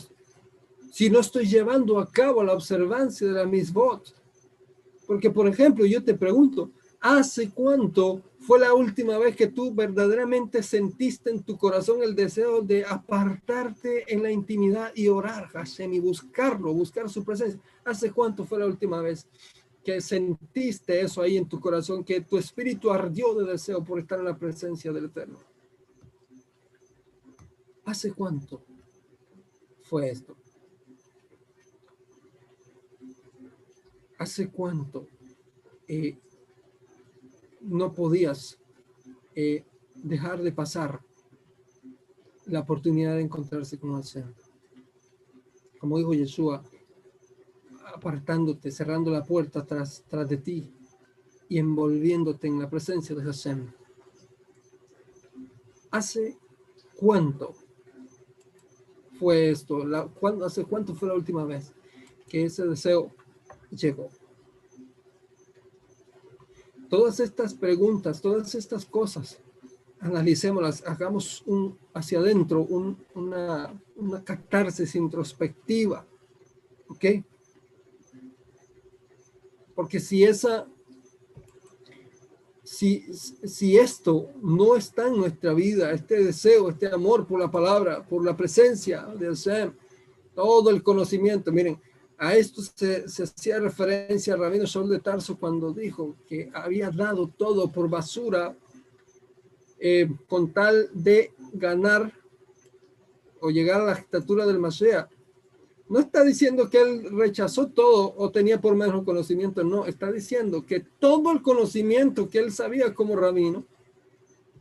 [0.92, 4.14] si no estoy llevando a cabo la observancia de la misbot.
[5.06, 10.64] Porque, por ejemplo, yo te pregunto, ¿Hace cuánto fue la última vez que tú verdaderamente
[10.64, 16.00] sentiste en tu corazón el deseo de apartarte en la intimidad y orar, Hashem, y
[16.00, 17.62] buscarlo, buscar su presencia?
[17.86, 19.28] ¿Hace cuánto fue la última vez
[19.84, 24.18] que sentiste eso ahí en tu corazón, que tu espíritu ardió de deseo por estar
[24.18, 25.38] en la presencia del Eterno?
[27.86, 28.64] ¿Hace cuánto
[29.84, 30.36] fue esto?
[34.18, 35.08] ¿Hace cuánto?
[35.88, 36.18] Eh,
[37.62, 38.60] no podías
[39.36, 41.02] eh, dejar de pasar
[42.46, 44.34] la oportunidad de encontrarse con el Señor.
[45.80, 46.64] Como dijo Yeshua,
[47.94, 50.72] apartándote, cerrando la puerta tras, tras de ti
[51.50, 53.72] y envolviéndote en la presencia de Hashem.
[55.92, 56.38] ¿Hace
[56.96, 57.54] cuánto
[59.20, 59.86] fue esto?
[59.86, 60.10] La,
[60.46, 61.74] ¿Hace cuánto fue la última vez
[62.30, 63.12] que ese deseo
[63.70, 64.10] llegó?
[66.92, 69.40] Todas estas preguntas, todas estas cosas,
[70.02, 76.06] analicémoslas, hagamos un hacia adentro, una, una catarsis introspectiva.
[76.90, 77.06] ¿Ok?
[79.74, 80.68] Porque si esa,
[82.62, 88.06] si, si esto no está en nuestra vida, este deseo, este amor por la palabra,
[88.06, 89.72] por la presencia del ser,
[90.36, 91.80] todo el conocimiento, miren,
[92.22, 97.28] a esto se, hacía referencia a Rabino Sol de Tarso cuando dijo que había dado
[97.28, 98.56] todo por basura
[99.80, 102.14] eh, con tal de ganar
[103.40, 105.10] o llegar a la estatura del Mashiach.
[105.90, 110.64] No está diciendo que él rechazó todo o tenía por menos conocimiento, no, está diciendo
[110.64, 113.66] que todo el conocimiento que él sabía como rabino,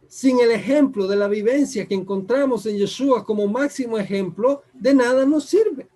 [0.09, 5.27] sin el ejemplo de la vivencia que encontramos en Yeshua como máximo ejemplo, de nada
[5.27, 5.90] nos sirve.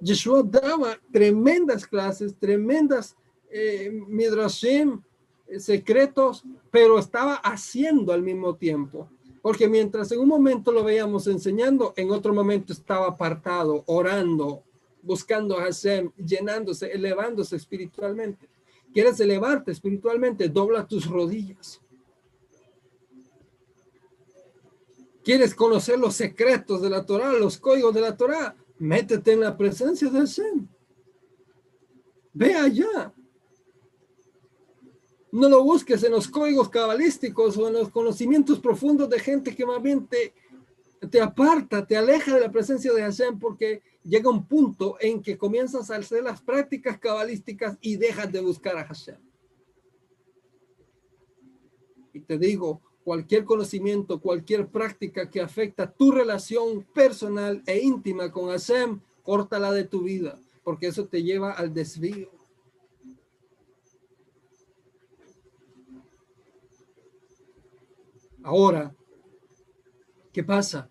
[0.00, 3.16] Yeshua daba tremendas clases, tremendas
[3.50, 5.02] eh, midrashim,
[5.46, 9.08] eh, secretos, pero estaba haciendo al mismo tiempo.
[9.42, 14.62] Porque mientras en un momento lo veíamos enseñando, en otro momento estaba apartado, orando,
[15.02, 18.48] buscando a Hashem, llenándose, elevándose espiritualmente.
[18.92, 20.48] ¿Quieres elevarte espiritualmente?
[20.48, 21.80] Dobla tus rodillas.
[25.22, 28.56] ¿Quieres conocer los secretos de la Torah, los códigos de la Torah?
[28.80, 30.66] Métete en la presencia de Hashem.
[32.32, 33.12] Ve allá.
[35.30, 39.66] No lo busques en los códigos cabalísticos o en los conocimientos profundos de gente que
[39.66, 40.32] más bien te,
[41.10, 45.36] te aparta, te aleja de la presencia de Hashem porque llega un punto en que
[45.36, 49.18] comienzas a hacer las prácticas cabalísticas y dejas de buscar a Hashem.
[52.14, 58.48] Y te digo, cualquier conocimiento, cualquier práctica que afecta tu relación personal e íntima con
[58.48, 62.30] Hashem, córtala de tu vida, porque eso te lleva al desvío.
[68.42, 68.94] Ahora,
[70.32, 70.88] ¿qué pasa?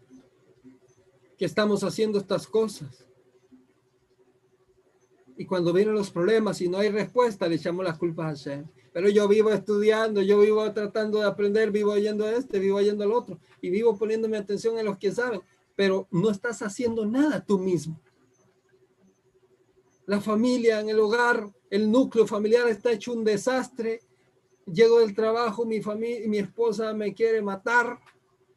[1.38, 3.06] Que estamos haciendo estas cosas.
[5.36, 8.79] Y cuando vienen los problemas y no hay respuesta, le echamos las culpas a Hashem
[9.00, 13.14] pero yo vivo estudiando, yo vivo tratando de aprender, vivo oyendo este, vivo oyendo el
[13.14, 15.40] otro y vivo poniéndome atención en los que saben,
[15.74, 17.98] pero no estás haciendo nada tú mismo.
[20.06, 24.02] La familia en el hogar, el núcleo familiar está hecho un desastre.
[24.66, 28.02] Llego del trabajo, mi familia, mi esposa me quiere matar,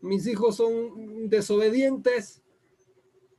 [0.01, 2.42] mis hijos son desobedientes,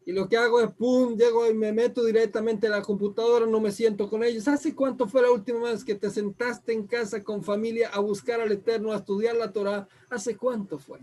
[0.05, 3.61] y lo que hago es, pum, llego y me meto directamente a la computadora, no
[3.61, 4.47] me siento con ellos.
[4.47, 8.41] ¿Hace cuánto fue la última vez que te sentaste en casa con familia a buscar
[8.41, 9.87] al Eterno, a estudiar la Torah?
[10.09, 10.99] ¿Hace cuánto fue?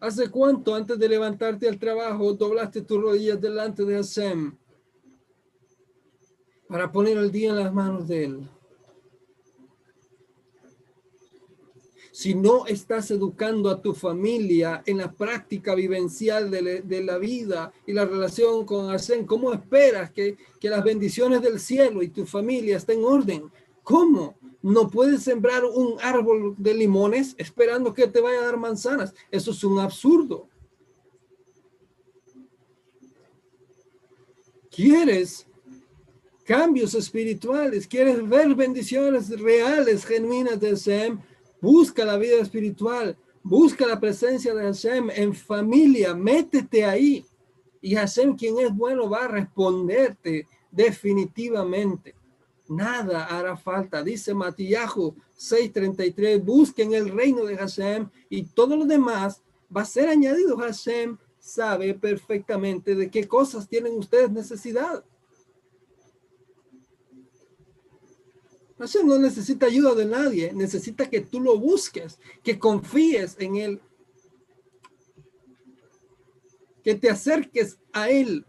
[0.00, 4.56] ¿Hace cuánto antes de levantarte al trabajo doblaste tus rodillas delante de Hashem
[6.66, 8.50] para poner el día en las manos de Él?
[12.14, 17.92] Si no estás educando a tu familia en la práctica vivencial de, la vida y
[17.92, 23.00] la relación con Hashem, ¿cómo esperas que, las bendiciones del cielo y tu familia estén
[23.00, 23.52] en orden?
[23.82, 24.36] ¿Cómo?
[24.62, 29.12] No puedes sembrar un árbol de limones esperando que te vaya a dar manzanas.
[29.32, 30.48] Eso es un absurdo.
[34.70, 35.48] ¿Quieres
[36.44, 37.88] cambios espirituales?
[37.88, 41.18] ¿Quieres ver bendiciones reales, genuinas de Hashem?
[41.64, 47.24] Busca la vida espiritual, busca la presencia de Hashem en familia, métete ahí.
[47.80, 52.14] Y Hashem, quien es bueno, va a responderte definitivamente.
[52.68, 59.40] Nada hará falta, dice Matillahu 6:33, busquen el reino de Hashem y todo lo demás
[59.74, 60.58] va a ser añadido.
[60.58, 65.02] Hashem sabe perfectamente de qué cosas tienen ustedes necesidad.
[68.78, 73.80] No necesita ayuda de nadie, necesita que tú lo busques, que confíes en Él,
[76.82, 78.44] que te acerques a Él,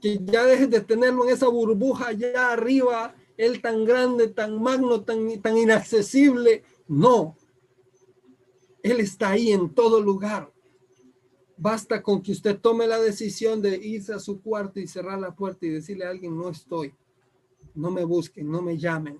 [0.00, 5.02] que ya dejes de tenerlo en esa burbuja allá arriba, Él tan grande, tan magno,
[5.02, 6.62] tan, tan inaccesible.
[6.86, 7.36] No,
[8.84, 10.52] Él está ahí en todo lugar.
[11.56, 15.34] Basta con que usted tome la decisión de irse a su cuarto y cerrar la
[15.34, 16.94] puerta y decirle a alguien, no estoy,
[17.78, 19.18] no me busquen, no me llamen.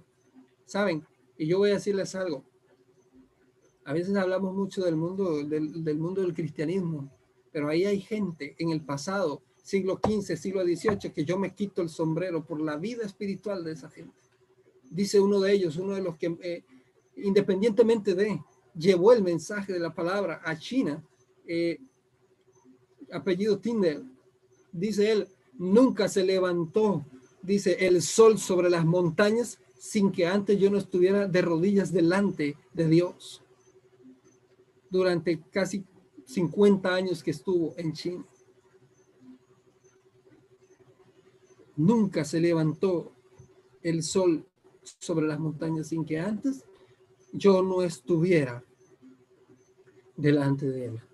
[0.64, 1.04] ¿Saben?
[1.36, 2.44] Y yo voy a decirles algo.
[3.84, 7.10] A veces hablamos mucho del mundo del, mundo del cristianismo,
[7.52, 11.80] pero ahí hay gente en el pasado, siglo XV, siglo XVIII, que yo me quito
[11.80, 14.20] el sombrero por la vida espiritual de esa gente.
[14.90, 16.64] Dice uno de ellos, uno de los que, eh,
[17.16, 18.42] independientemente de,
[18.76, 21.02] llevó el mensaje de la palabra a China,
[21.46, 21.78] eh,
[23.10, 24.02] apellido Tinder,
[24.70, 25.28] dice él,
[25.58, 27.06] nunca se levantó,
[27.48, 32.56] dice, el sol sobre las montañas sin que antes yo no estuviera de rodillas delante
[32.74, 33.42] de Dios.
[34.90, 35.84] Durante casi
[36.26, 38.24] 50 años que estuvo en China.
[41.76, 43.12] Nunca se levantó
[43.82, 44.44] el sol
[44.98, 46.64] sobre las montañas sin que antes
[47.32, 48.64] yo no estuviera
[50.16, 51.07] delante de él.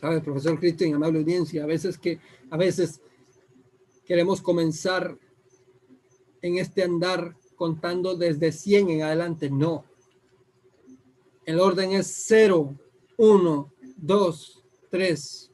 [0.00, 1.64] ¿Sabe, profesor Cristian, amable audiencia?
[1.64, 2.20] A veces que,
[2.50, 3.00] a veces
[4.04, 5.18] queremos comenzar
[6.40, 9.50] en este andar contando desde 100 en adelante.
[9.50, 9.84] No.
[11.44, 12.76] El orden es 0,
[13.16, 15.50] 1, 2, 3.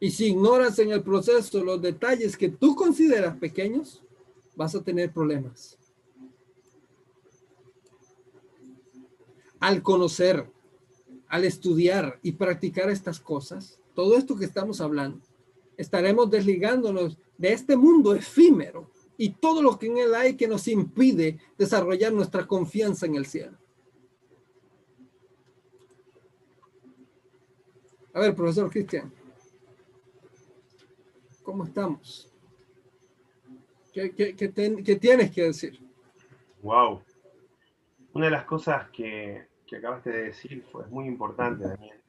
[0.00, 4.02] Y si ignoras en el proceso los detalles que tú consideras pequeños,
[4.56, 5.78] vas a tener problemas.
[9.60, 10.53] Al conocer
[11.34, 15.18] al estudiar y practicar estas cosas, todo esto que estamos hablando,
[15.76, 20.68] estaremos desligándonos de este mundo efímero y todo lo que en él hay que nos
[20.68, 23.58] impide desarrollar nuestra confianza en el cielo.
[28.12, 29.12] A ver, profesor Cristian,
[31.42, 32.30] ¿cómo estamos?
[33.92, 35.80] ¿Qué, qué tienes que decir?
[36.62, 37.02] Wow.
[38.12, 42.00] Una de las cosas que que acabaste de decir fue muy importante, Daniel.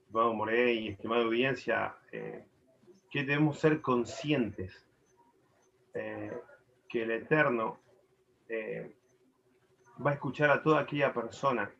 [0.00, 2.44] Estimado Moré y estimada audiencia, eh,
[3.10, 4.86] que debemos ser conscientes
[5.94, 6.32] eh,
[6.88, 7.78] que el Eterno
[8.48, 8.94] eh,
[10.04, 11.70] va a escuchar a toda aquella persona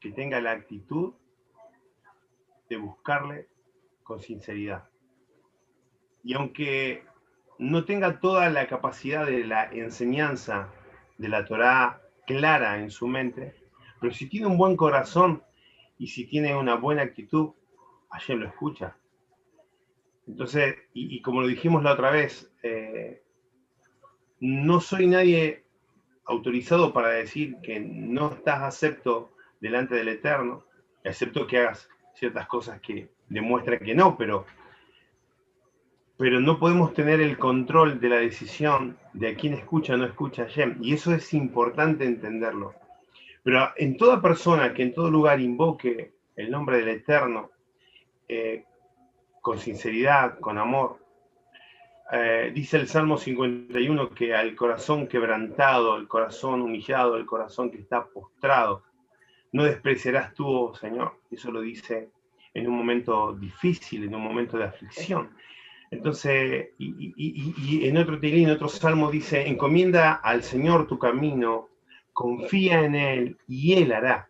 [0.00, 1.14] que tenga la actitud
[2.68, 3.48] de buscarle
[4.02, 4.88] con sinceridad.
[6.22, 7.04] Y aunque
[7.58, 10.70] no tenga toda la capacidad de la enseñanza
[11.16, 13.54] de la Torá clara en su mente,
[14.00, 15.42] pero si tiene un buen corazón
[15.98, 17.50] y si tiene una buena actitud,
[18.10, 18.96] ayer lo escucha.
[20.26, 23.22] Entonces, y, como lo dijimos la otra vez, eh,
[24.40, 25.64] no soy nadie
[26.26, 30.64] autorizado para decir que no estás acepto delante del Eterno,
[31.02, 34.44] excepto que hagas ciertas cosas que demuestran que no, pero,
[36.18, 40.04] pero no podemos tener el control de la decisión de a quién escucha o no
[40.04, 42.74] escucha a Y eso es importante entenderlo.
[43.42, 47.50] Pero en toda persona que en todo lugar invoque el nombre del Eterno,
[48.28, 48.64] eh,
[49.40, 50.98] con sinceridad, con amor,
[52.10, 57.78] eh, dice el Salmo 51 que al corazón quebrantado, el corazón humillado, el corazón que
[57.78, 58.82] está postrado,
[59.52, 61.20] no despreciarás tú, oh Señor.
[61.30, 62.10] Eso lo dice
[62.54, 65.30] en un momento difícil, en un momento de aflicción.
[65.90, 71.68] Entonces, y, en otro en otro salmo dice, encomienda al Señor tu camino,
[72.18, 74.28] confía en Él y Él hará.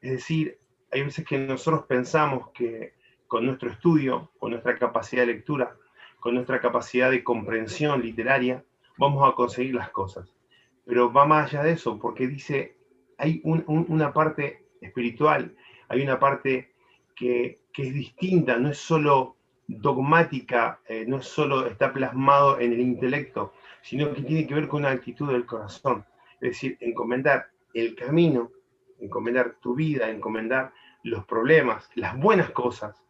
[0.00, 0.56] Es decir,
[0.92, 2.92] hay veces que nosotros pensamos que
[3.26, 5.74] con nuestro estudio, con nuestra capacidad de lectura,
[6.20, 8.64] con nuestra capacidad de comprensión literaria,
[8.98, 10.32] vamos a conseguir las cosas.
[10.84, 12.76] Pero va más allá de eso, porque dice,
[13.16, 15.56] hay una parte espiritual,
[15.88, 16.72] hay una parte
[17.16, 19.34] que, es distinta, no es solo
[19.66, 24.68] dogmática, eh, no es solo está plasmado en el intelecto, sino que tiene que ver
[24.68, 26.04] con una actitud del corazón.
[26.40, 28.50] Es decir, encomendar el camino,
[29.00, 30.72] encomendar tu vida, encomendar
[31.02, 33.02] los problemas, las buenas cosas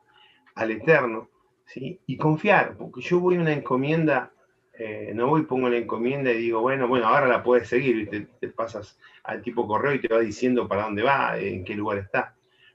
[0.54, 1.28] al Eterno,
[1.64, 2.00] ¿sí?
[2.06, 4.32] Y confiar, porque yo voy a una encomienda,
[4.78, 8.20] eh, no voy, pongo la encomienda y digo, bueno, bueno, ahora la puedes seguir, te,
[8.40, 11.98] te pasas al tipo correo y te va diciendo para dónde va, en qué lugar
[11.98, 12.34] está.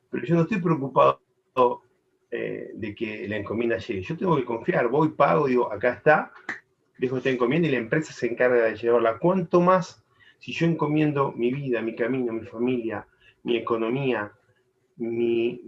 [0.09, 1.19] Pero yo no estoy preocupado
[2.31, 4.01] eh, de que la encomienda llegue.
[4.01, 6.31] Yo tengo que confiar, voy, pago, digo, acá está,
[6.97, 9.19] dejo esta encomienda y la empresa se encarga de llevarla.
[9.19, 10.02] ¿Cuánto más
[10.43, 13.07] si yo encomiendo mi vida, mi camino, mi familia,
[13.43, 14.29] mi economía,
[14.97, 15.61] mi,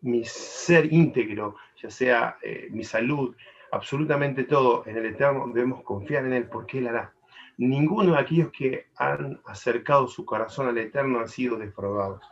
[0.00, 3.36] mi ser íntegro, ya sea eh, mi salud,
[3.72, 7.12] absolutamente todo en el Eterno, debemos confiar en Él porque Él hará.
[7.58, 12.22] Ninguno de aquellos que han acercado su corazón al Eterno han sido defraudados.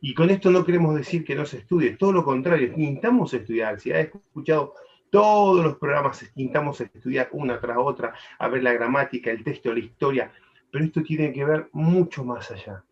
[0.00, 3.78] Y con esto no queremos decir que no se estudie, todo lo contrario, intentamos estudiar.
[3.78, 4.74] Si has escuchado
[5.14, 9.78] todos los programas, intentamos estudiar una tras otra, a ver la gramática, el texto, la
[9.78, 10.32] historia,
[10.72, 12.82] pero esto tiene que ver mucho más allá.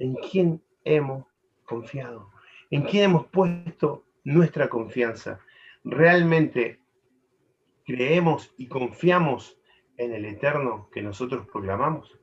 [0.00, 1.24] ¿En quién hemos
[1.64, 2.30] confiado?
[2.68, 5.38] ¿En quién hemos puesto nuestra confianza?
[5.84, 6.80] ¿Realmente
[7.84, 9.56] creemos y confiamos
[9.98, 12.18] en el Eterno que nosotros proclamamos?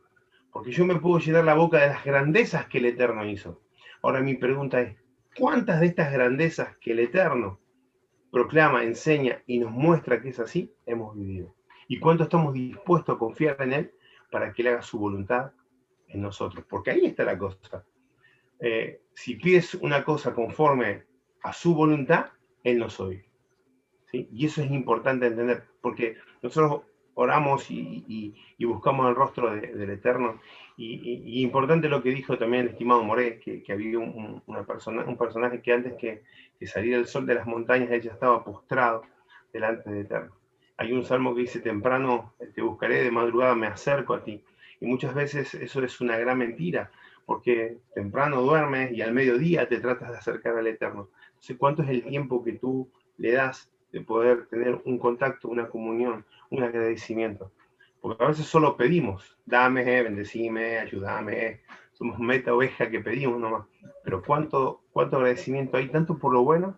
[0.52, 3.62] Porque yo me puedo llenar la boca de las grandezas que el Eterno hizo
[4.02, 4.98] Ahora mi pregunta es,
[5.38, 7.62] ¿cuántas de estas grandezas que el Eterno
[8.32, 11.56] proclama, enseña y nos muestra que es así, hemos vivido?
[11.88, 13.92] ¿Y cuánto estamos dispuestos a confiar en Él
[14.32, 15.52] para que Él haga su voluntad
[16.08, 16.66] en nosotros?
[16.70, 17.84] Porque ahí está la cosa.
[18.60, 21.04] Eh, si pides una cosa conforme
[21.42, 22.28] a su voluntad,
[22.64, 23.26] Él nos oye.
[24.12, 24.28] ¿sí?
[24.32, 26.84] Y eso es importante entender, porque nosotros
[27.20, 30.40] oramos y, buscamos el rostro del Eterno.
[30.78, 35.18] Y, importante lo que dijo también el estimado Moré, que, había un, una persona, un
[35.18, 36.24] personaje que antes que,
[36.66, 39.04] saliera el sol de las montañas, ella estaba postrado
[39.52, 40.32] delante del Eterno.
[40.78, 44.42] Hay un salmo que dice, temprano te buscaré, de madrugada me acerco a ti.
[44.80, 46.90] Y muchas veces eso es una gran mentira,
[47.26, 51.10] porque temprano duermes y al mediodía te tratas de acercar al Eterno.
[51.28, 55.68] Entonces, ¿cuánto es el tiempo que tú le das de poder tener un contacto, una
[55.68, 57.52] comunión, un agradecimiento.
[58.02, 61.62] Porque a veces solo pedimos, dame, bendecime, ayúdame,
[61.94, 63.66] somos meta oveja que pedimos nomás.
[64.04, 66.78] Pero cuánto, cuánto agradecimiento hay, tanto por lo bueno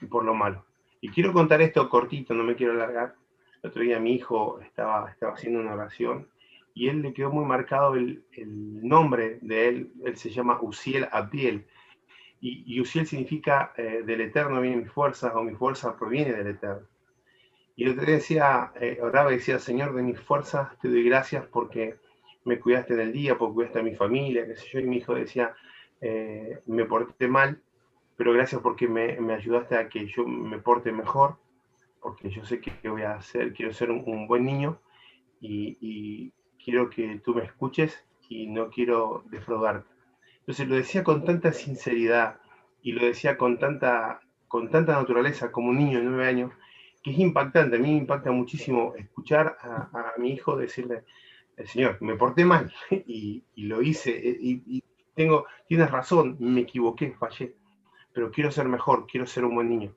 [0.00, 0.64] y por lo malo.
[1.00, 3.14] Y quiero contar esto cortito, no me quiero alargar.
[3.62, 6.28] El otro día mi hijo estaba, estaba haciendo una oración
[6.74, 11.08] y él le quedó muy marcado el, el nombre de él, él se llama Uziel
[11.10, 11.66] Abdiel.
[12.40, 16.48] Y, y Uziel significa eh, del Eterno viene mi fuerza o mi fuerza proviene del
[16.48, 16.86] Eterno.
[17.78, 21.04] Y el otro día decía, eh, oraba y decía, Señor, de mis fuerzas te doy
[21.04, 21.96] gracias porque
[22.44, 24.80] me cuidaste del día, porque cuidaste a mi familia, qué sé yo.
[24.80, 25.54] Y mi hijo decía,
[26.00, 27.62] eh, me porté mal,
[28.16, 31.36] pero gracias porque me, me, ayudaste a que yo me porte mejor,
[32.00, 34.80] porque yo sé que voy a hacer, quiero ser un, buen niño
[35.40, 36.32] y, y,
[36.62, 39.88] quiero que tú me escuches y no quiero defraudarte.
[40.48, 42.40] Entonces lo decía con tanta sinceridad
[42.80, 46.52] y lo decía con tanta, con tanta naturaleza como un niño de nueve años
[47.02, 47.76] que es impactante.
[47.76, 51.04] A mí me impacta muchísimo escuchar a, mi hijo decirle,
[51.58, 54.82] el Señor, me porté mal y, lo hice eh, y,
[55.14, 57.54] tengo, tienes razón, me equivoqué, fallé,
[58.14, 59.94] pero quiero ser mejor, quiero ser un buen niño.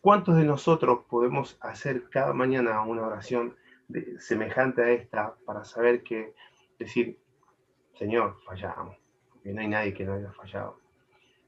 [0.00, 3.56] ¿Cuántos de nosotros podemos hacer cada mañana una oración
[4.20, 6.34] semejante a esta para saber que,
[6.78, 7.18] decir,
[7.94, 9.01] Señor, fallamos,
[9.42, 10.78] porque no hay nadie que no haya fallado.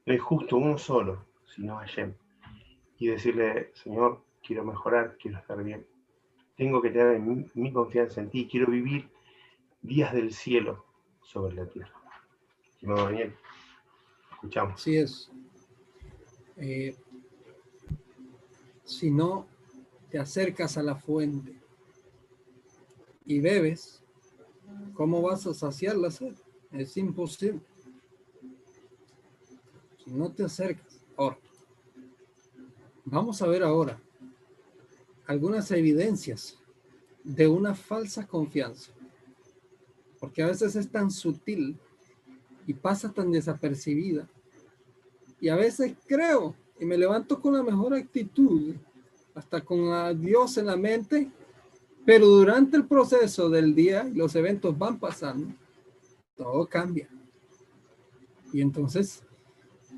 [0.05, 1.25] No es justo uno solo,
[1.55, 2.13] sino Hashem.
[2.99, 5.85] Y decirle, Señor, quiero mejorar, quiero estar bien.
[6.57, 9.09] Tengo que tener mi, confianza en ti, quiero vivir
[9.81, 10.85] días del cielo
[11.21, 11.93] sobre la tierra.
[12.69, 13.33] Estimado Daniel,
[14.33, 14.73] escuchamos.
[14.73, 15.31] Así es.
[16.57, 16.95] Eh,
[18.83, 19.47] si no
[20.09, 21.61] te acercas a la fuente
[23.25, 24.03] y bebes,
[24.93, 26.35] ¿cómo vas a saciar la sed?
[26.71, 27.61] Es imposible.
[30.05, 31.01] No te acercas.
[31.17, 31.37] Ahora,
[33.05, 33.99] vamos a ver ahora
[35.27, 36.59] algunas evidencias
[37.23, 38.91] de una falsa confianza,
[40.19, 41.77] porque a veces es tan sutil
[42.67, 44.27] y pasa tan desapercibida,
[45.39, 48.75] y a veces creo y me levanto con la mejor actitud,
[49.33, 51.29] hasta con Dios en la mente,
[52.05, 55.53] pero durante el proceso del día, los eventos van pasando,
[56.35, 57.09] todo cambia.
[58.53, 59.23] Y entonces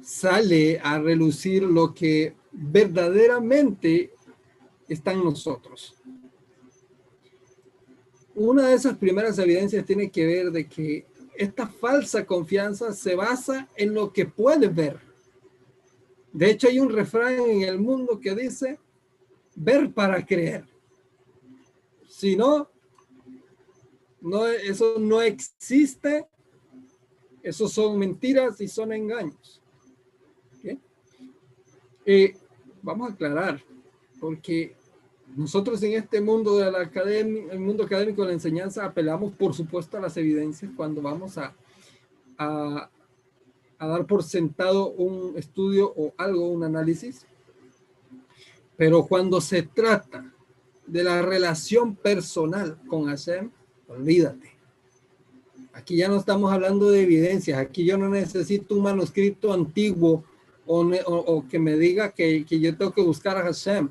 [0.03, 4.11] sale a relucir lo que verdaderamente
[4.87, 5.95] está en nosotros.
[8.35, 11.05] Una de esas primeras evidencias tiene que ver de que
[11.37, 14.99] esta falsa confianza se basa en lo que puedes ver.
[16.33, 18.79] De hecho, hay un refrán en el mundo que dice,
[19.55, 20.65] ver para creer.
[22.07, 22.69] Si no,
[24.21, 26.27] no eso no existe,
[27.41, 29.56] eso son mentiras y son engaños.
[32.09, 32.37] Eh,
[32.81, 33.61] vamos a aclarar,
[34.17, 34.73] porque
[35.35, 39.53] nosotros en este mundo de la academia, el mundo académico de la enseñanza, apelamos por
[39.53, 41.53] supuesto a las evidencias cuando vamos a,
[42.37, 42.89] a,
[43.77, 47.25] dar por sentado un estudio o algo, un análisis.
[48.77, 50.33] Pero cuando se trata
[50.85, 53.51] de la relación personal con Hashem,
[53.89, 54.55] olvídate.
[55.73, 57.59] Aquí ya no estamos hablando de evidencias.
[57.59, 60.23] Aquí yo no necesito un manuscrito antiguo
[60.67, 63.89] o, que me diga que, que, yo tengo que buscar a Hashem.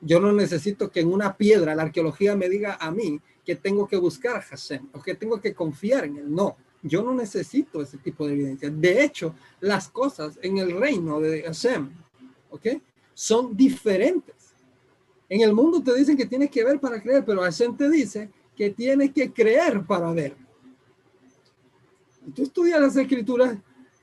[0.00, 3.88] Yo no necesito que en una piedra la arqueología me diga a mí que tengo
[3.88, 6.32] que buscar a Hashem o que tengo que confiar en él.
[6.32, 8.70] No, yo no necesito ese tipo de evidencia.
[8.70, 11.90] De hecho, las cosas en el reino de Hashem,
[12.50, 12.66] ¿ok?
[13.14, 14.54] Son diferentes.
[15.28, 18.30] En el mundo te dicen que tienes que ver para creer, pero Hashem te dice
[18.56, 20.36] que tienes que creer para ver.
[22.34, 23.56] Tú estudias las escrituras,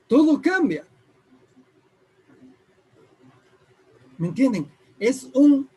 [0.06, 0.86] todo cambia.
[4.18, 4.66] ¿Me entienden?
[4.98, 5.68] Es un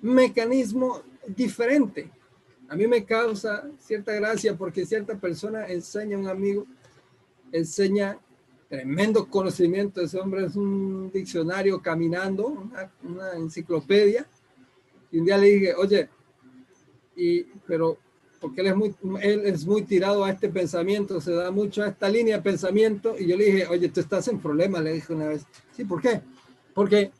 [0.00, 2.10] mecanismo diferente.
[2.68, 6.66] A mí me causa cierta gracia porque cierta persona enseña a un amigo,
[7.52, 8.18] enseña
[8.68, 10.00] tremendo conocimiento.
[10.00, 12.70] Ese hombre es un diccionario caminando,
[13.02, 14.26] una, enciclopedia.
[15.10, 16.08] Y un día le dije, oye,
[17.14, 17.98] y, pero
[18.40, 21.88] porque él es, muy, él es muy tirado a este pensamiento, se da mucho a
[21.88, 23.14] esta línea de pensamiento.
[23.18, 25.44] Y yo le dije, oye, tú estás en problema, le dije una vez.
[25.76, 26.22] Sí, ¿por qué?
[26.72, 27.12] Porque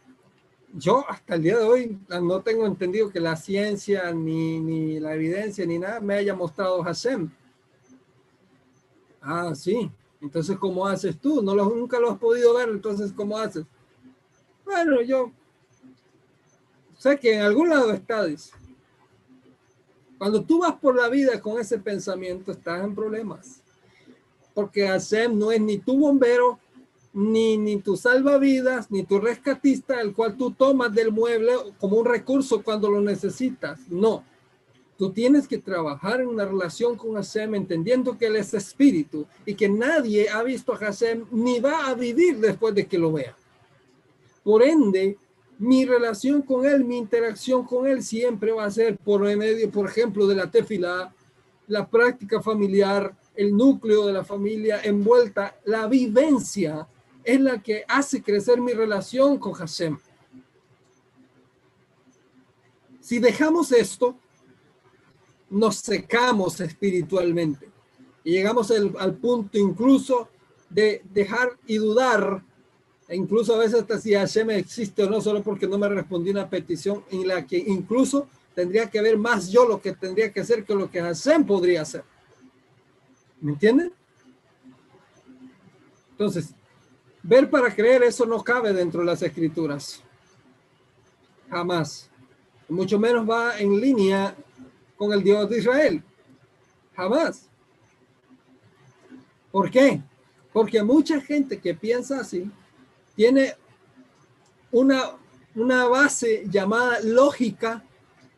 [0.74, 5.14] yo hasta el día de hoy no tengo entendido que la ciencia, ni, ni la
[5.14, 7.30] evidencia, ni nada me haya mostrado Hashem.
[9.20, 9.90] Ah, sí.
[10.20, 11.42] Entonces, ¿cómo haces tú?
[11.42, 13.64] No lo, nunca lo has podido ver, entonces, ¿cómo haces?
[14.64, 15.32] Bueno, yo
[16.96, 18.24] sé que en algún lado está,
[20.16, 23.60] Cuando tú vas por la vida con ese pensamiento, estás en problemas.
[24.54, 26.58] Porque Hashem no es ni tu bombero,
[27.12, 32.06] ni, ni tu salvavidas, ni tu rescatista, el cual tú tomas del mueble como un
[32.06, 33.80] recurso cuando lo necesitas.
[33.88, 34.24] No.
[34.96, 39.54] Tú tienes que trabajar en una relación con Hashem, entendiendo que Él es espíritu y
[39.54, 43.36] que nadie ha visto a Hashem ni va a vivir después de que lo vea.
[44.44, 45.18] Por ende,
[45.58, 49.88] mi relación con Él, mi interacción con Él siempre va a ser por medio, por
[49.88, 51.14] ejemplo, de la tefila,
[51.68, 56.86] la práctica familiar, el núcleo de la familia envuelta, la vivencia
[57.24, 59.98] es la que hace crecer mi relación con Hashem.
[63.00, 64.16] Si dejamos esto,
[65.50, 67.68] nos secamos espiritualmente
[68.24, 70.28] y llegamos al punto incluso
[70.70, 72.42] de dejar y dudar,
[73.08, 76.30] e incluso a veces hasta si Hashem existe o no, solo porque no me respondí
[76.30, 80.40] una petición en la que incluso tendría que ver más yo lo que tendría que
[80.40, 82.04] hacer que lo que Hashem podría hacer.
[83.40, 83.92] ¿Me entienden?
[86.12, 86.54] Entonces,
[87.22, 90.02] Ver para creer, eso no cabe dentro de las escrituras.
[91.48, 92.10] Jamás.
[92.68, 94.34] Mucho menos va en línea
[94.96, 96.02] con el Dios de Israel.
[96.94, 97.48] Jamás.
[99.50, 100.02] ¿Por qué?
[100.52, 102.50] Porque mucha gente que piensa así
[103.14, 103.54] tiene
[104.70, 105.16] una,
[105.54, 107.84] una base llamada lógica,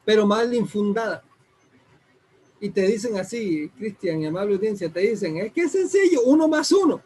[0.05, 1.23] pero mal infundada.
[2.61, 6.49] Y te dicen así, Cristian y amable audiencia, te dicen, es que es sencillo, uno
[6.49, 7.03] más uno.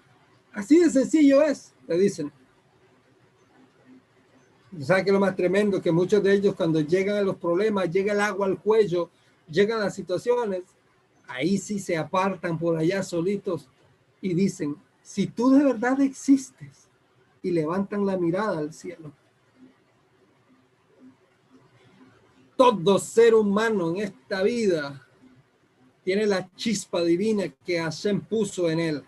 [0.53, 2.33] Así de sencillo es, le dicen.
[4.81, 5.81] ¿Sabe que lo más tremendo?
[5.81, 9.11] Que muchos de ellos cuando llegan a los problemas, llega el agua al cuello,
[9.51, 10.63] llegan las situaciones,
[11.27, 13.69] ahí sí se apartan por allá solitos
[14.21, 16.89] y dicen, si tú de verdad existes,
[17.43, 19.13] y levantan la mirada al cielo.
[22.57, 25.07] Todo ser humano en esta vida
[26.05, 29.05] tiene la chispa divina que Hashem puso en él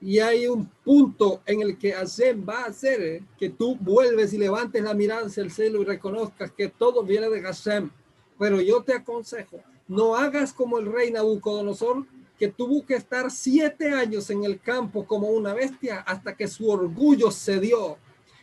[0.00, 4.38] y hay un punto en el que Hashem va a hacer que tú vuelves y
[4.38, 7.90] levantes la mirada hacia el cielo y reconozcas que todo viene de Hashem.
[8.38, 12.06] Pero yo te aconsejo, no hagas como el rey Nabucodonosor,
[12.38, 16.70] que tuvo que estar siete años en el campo como una bestia hasta que su
[16.70, 17.96] orgullo cedió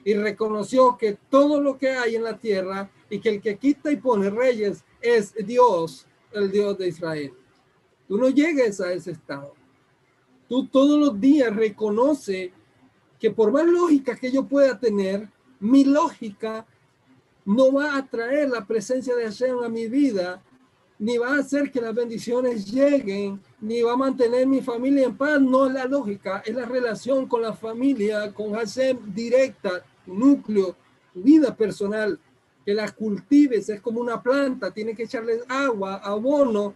[0.03, 3.89] y reconoció que todo lo que hay en la tierra y que el que quita
[3.89, 7.34] y pone reyes es Dios, el Dios de Israel.
[8.06, 9.53] Tú no llegues a ese estado
[10.47, 12.51] tú todos los días reconoce
[13.19, 15.27] que por más lógica que yo pueda tener,
[15.59, 16.65] mi lógica
[17.45, 20.41] no va a traer la presencia de Hashem a mi vida,
[20.97, 25.17] ni va a hacer que las bendiciones lleguen, ni va a mantener mi familia en
[25.17, 25.41] paz.
[25.41, 30.75] No es la lógica, es la relación con la familia, con Hashem directa, núcleo,
[31.13, 32.19] vida personal,
[32.65, 36.73] que la cultives, es como una planta, tiene que echarle agua, abono,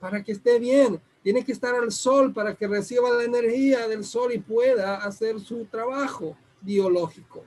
[0.00, 4.04] para que esté bien tiene que estar al sol para que reciba la energía del
[4.04, 7.44] sol y pueda hacer su trabajo biológico.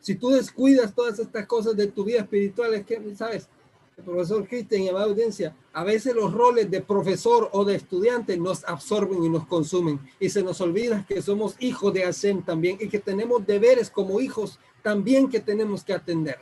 [0.00, 3.48] Si tú descuidas todas estas cosas de tu vida espiritual, es que, ¿sabes?
[3.96, 8.62] El profesor Cristian y audiencia, a veces los roles de profesor o de estudiante nos
[8.64, 12.88] absorben y nos consumen y se nos olvida que somos hijos de Hashem también y
[12.88, 16.38] que tenemos deberes como hijos también que tenemos que atender.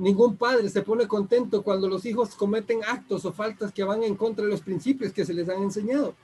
[0.00, 4.16] Ningún padre se pone contento cuando los hijos cometen actos o faltas que van en
[4.16, 6.14] contra de los principios que se les han enseñado.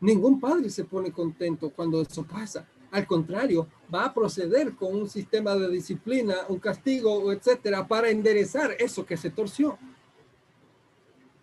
[0.00, 2.66] Ningún padre se pone contento cuando eso pasa.
[2.90, 8.74] Al contrario, va a proceder con un sistema de disciplina, un castigo, etcétera, para enderezar
[8.80, 9.78] eso que se torció.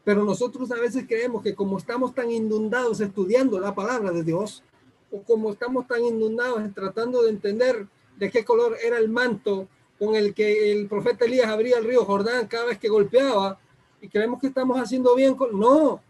[0.03, 4.61] Pero nosotros a veces creemos que como estamos tan inundados estudiando la palabra de Dios,
[5.09, 9.69] o como estamos tan inundados tratando de entender de qué color era el manto
[10.03, 13.59] con el que el profeta Elías abría el río Jordán cada vez que golpeaba,
[14.01, 15.57] y creemos que estamos haciendo bien con...
[15.57, 16.01] No,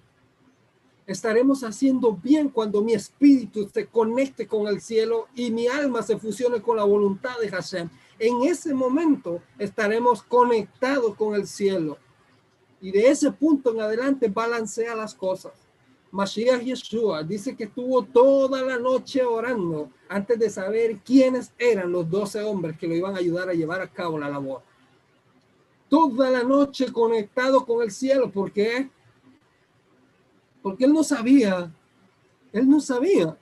[1.06, 6.18] estaremos haciendo bien cuando mi espíritu se conecte con el cielo y mi alma se
[6.18, 7.90] fusione con la voluntad de Hashem.
[8.18, 11.98] En ese momento estaremos conectados con el cielo.
[12.82, 15.54] Y de ese punto en adelante balancea las cosas.
[16.14, 22.08] Mashiach Yeshua dice que estuvo toda la noche orando antes de saber quiénes eran los
[22.08, 24.62] doce hombres que lo iban a ayudar a llevar a cabo la labor.
[25.90, 28.30] Toda la noche conectado con el cielo.
[28.30, 28.52] ¿Por?
[30.62, 31.74] Porque él no sabía.
[32.52, 33.36] Él no sabía.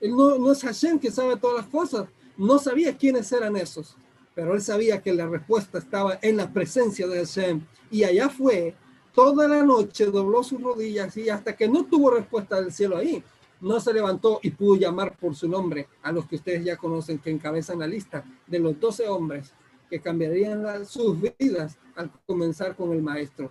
[0.00, 2.08] Él no, no es Hashem que sabe todas las cosas.
[2.36, 3.96] No sabía quiénes eran esos.
[4.32, 7.66] Pero él sabía que la respuesta estaba en la presencia de Hashem.
[7.90, 8.76] Y allá fue
[9.14, 13.22] toda la noche, dobló sus rodillas y hasta que no tuvo respuesta del cielo ahí,
[13.60, 17.18] no se levantó y pudo llamar por su nombre a los que ustedes ya conocen
[17.18, 19.52] que encabezan la lista de los doce hombres
[19.90, 23.50] que cambiarían sus vidas al comenzar con el maestro.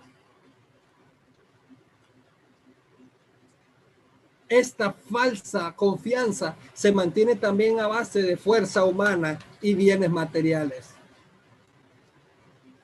[4.48, 10.97] Esta falsa confianza se mantiene también a base de fuerza humana y bienes materiales.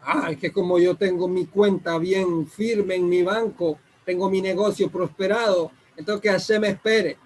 [0.06, 4.90] Ah, que como yo tengo mi cuenta bien firme en mi banco, tengo mi negocio
[4.90, 7.16] prosperado, entonces que Hashem espere.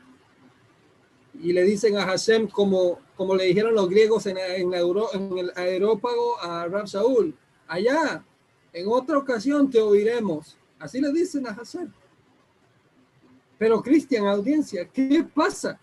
[1.41, 5.53] Y le dicen a Hashem como, como le dijeron los griegos en, en, en el
[5.57, 7.35] aerópago a Rab Shaul,
[7.67, 8.25] allá,
[8.73, 10.57] en otra ocasión te oiremos.
[10.79, 11.93] Así le dicen a Hashem.
[13.59, 15.81] Pero Cristian, audiencia, ¿qué pasa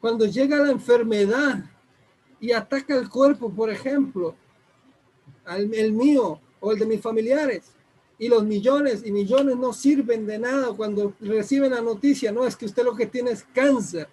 [0.00, 1.64] cuando llega la enfermedad
[2.40, 4.34] y ataca el cuerpo, por ejemplo,
[5.46, 7.72] el mío o el de mis familiares?
[8.18, 12.56] Y los millones y millones no sirven de nada cuando reciben la noticia, no, es
[12.56, 14.08] que usted lo que tiene es cáncer.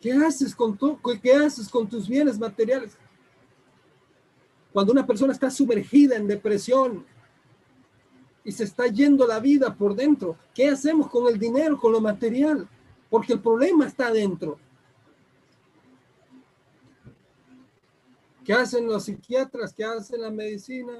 [0.00, 2.96] ¿Qué haces con, tu, qué haces con tus bienes materiales?
[4.72, 7.04] Cuando una persona está sumergida en depresión,
[8.46, 10.36] y se está yendo la vida por dentro.
[10.54, 12.68] ¿Qué hacemos con el dinero, con lo material?
[13.10, 14.60] Porque el problema está dentro.
[18.46, 19.72] ¿Qué hacen los psiquiatras?
[19.72, 20.92] ¿Qué hacen la medicina?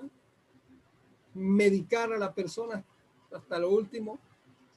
[1.33, 2.85] Medicar a la persona
[3.33, 4.19] hasta lo último.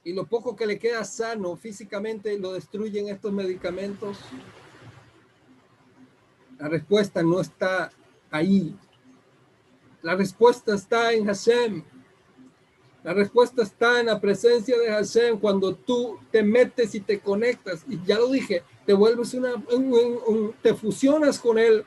[0.04, 4.18] Y lo poco que le queda sano físicamente lo destruyen estos medicamentos.
[6.60, 7.90] La respuesta no está
[8.30, 8.78] ahí.
[10.00, 11.82] La respuesta está en Hashem.
[13.02, 17.84] La respuesta está en la presencia de Hashem cuando tú te metes y te conectas.
[17.88, 19.54] Y ya lo dije, te vuelves una,
[20.62, 21.84] te fusionas con él.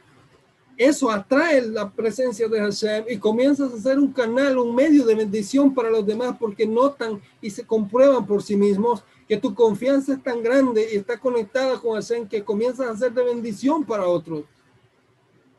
[0.77, 5.13] Eso atrae la presencia de Hashem y comienzas a ser un canal, un medio de
[5.13, 10.13] bendición para los demás porque notan y se comprueban por sí mismos que tu confianza
[10.13, 14.07] es tan grande y está conectada con Hashem que comienzas a ser de bendición para
[14.07, 14.45] otros.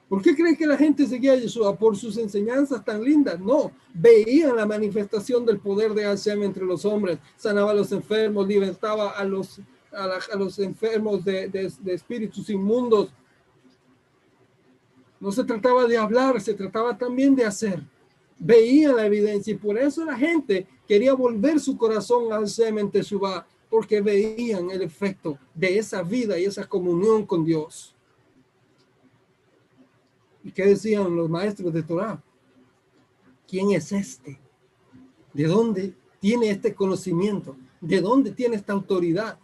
[0.09, 1.77] ¿Por qué creen que la gente seguía a Yeshua?
[1.77, 3.41] ¿Por sus enseñanzas tan lindas?
[3.41, 8.47] No, veían la manifestación del poder de Hashem entre los hombres, sanaba a los enfermos,
[8.47, 9.61] libertaba a los,
[9.93, 13.11] a, los enfermos de, de espíritus inmundos.
[15.25, 17.83] No se trataba de hablar, se trataba también de hacer.
[18.39, 22.91] Veían la evidencia y por eso la gente quería volver su corazón a Hashem en
[22.91, 27.97] Teshuvah, porque veían el efecto de esa vida y esa comunión con Dios.
[30.45, 32.23] ¿Y qué decían los maestros de Torah?
[33.49, 34.39] ¿Quién es este?
[35.33, 37.57] ¿De dónde tiene este conocimiento?
[37.81, 39.39] ¿De dónde tiene esta autoridad?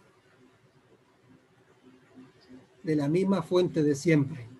[2.83, 4.50] De la misma fuente de siempre,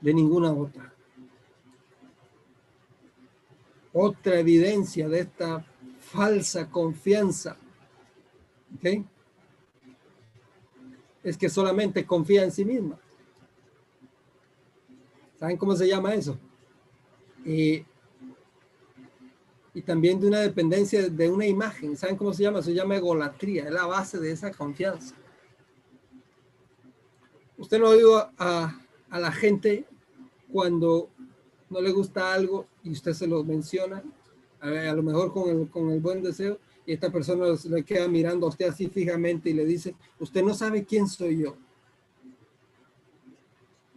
[0.00, 0.92] De ninguna otra.
[3.92, 5.64] Otra evidencia de esta
[6.00, 7.56] falsa confianza,
[8.76, 9.04] ¿ok?
[11.22, 12.98] Es que solamente confía en sí misma.
[15.38, 16.38] ¿Saben cómo se llama eso?
[19.76, 21.98] y también de una dependencia de una imagen.
[21.98, 22.62] ¿Saben cómo se llama?
[22.62, 23.66] Se llama egolatría.
[23.66, 25.14] Es la base de esa confianza.
[27.66, 29.86] Usted no oído a, a la gente
[30.52, 31.10] cuando
[31.68, 34.04] no le gusta algo y usted se lo menciona,
[34.60, 38.46] a, lo mejor con el, con el buen deseo, y esta persona le queda mirando
[38.46, 41.56] a usted así fijamente y le dice, usted no sabe quién soy yo.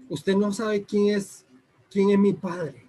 [0.09, 1.45] Usted no sabe quién es,
[1.91, 2.87] quién es mi padre.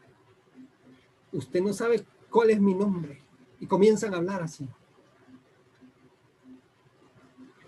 [1.31, 3.21] Usted no sabe ¿Cuál es mi nombre?
[3.61, 4.67] Y comienzan a hablar así.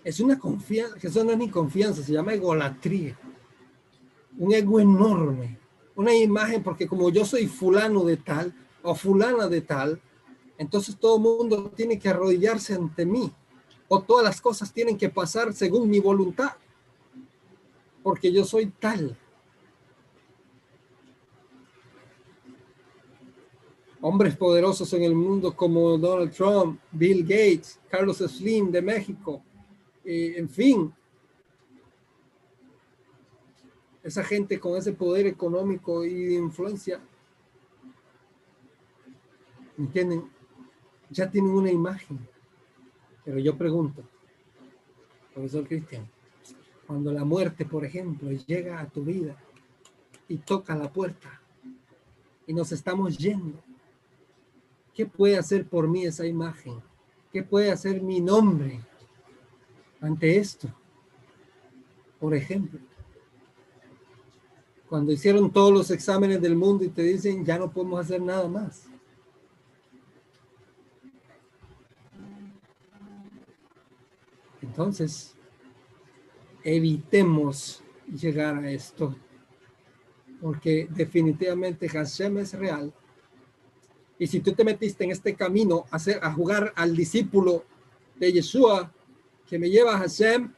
[0.03, 3.17] Es una confianza, que eso no es ni confianza, se llama egolatría.
[4.37, 5.57] Un ego enorme.
[5.95, 10.01] Una imagen, porque como yo soy fulano de tal o fulana de tal,
[10.57, 13.31] entonces todo mundo tiene que arrodillarse ante mí.
[13.87, 16.51] O todas las cosas tienen que pasar según mi voluntad.
[18.01, 19.17] Porque yo soy tal.
[24.01, 29.41] Hombres poderosos en el mundo como Donald Trump, Bill Gates, Carlos Slim de México,
[30.05, 30.93] eh, en fin,
[34.03, 36.99] esa gente con ese poder económico y de influencia,
[39.77, 40.29] ¿entienden?
[41.09, 42.19] Ya tienen una imagen.
[43.23, 44.03] Pero yo pregunto,
[45.33, 46.09] profesor Cristian,
[46.85, 49.37] cuando la muerte, por ejemplo, llega a tu vida
[50.27, 51.41] y toca la puerta
[52.45, 53.63] y nos estamos yendo,
[54.93, 56.75] ¿qué puede hacer por mí esa imagen?
[57.31, 58.81] ¿Qué puede hacer mi nombre?
[60.03, 60.67] Ante esto.
[62.19, 62.79] Por ejemplo,
[64.89, 68.47] cuando hicieron todos los exámenes del mundo y te dicen, ya no podemos hacer nada
[68.47, 68.83] más.
[74.61, 75.35] Entonces,
[76.63, 79.15] evitemos llegar a esto,
[80.41, 82.93] porque definitivamente Hashem es real.
[84.19, 87.63] Y si tú te metiste en este camino a, hacer, a jugar al discípulo
[88.17, 88.91] de Yeshua,
[89.53, 90.51] que me lleva a Hashem,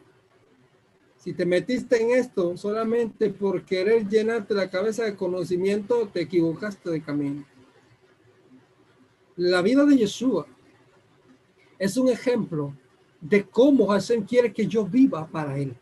[1.18, 6.90] si te metiste en esto solamente por querer llenarte la cabeza de conocimiento, te equivocaste
[6.90, 7.46] de camino.
[9.36, 10.48] La vida de Yeshua
[11.78, 12.74] es un ejemplo
[13.20, 15.76] de cómo Hashem quiere que yo viva para él.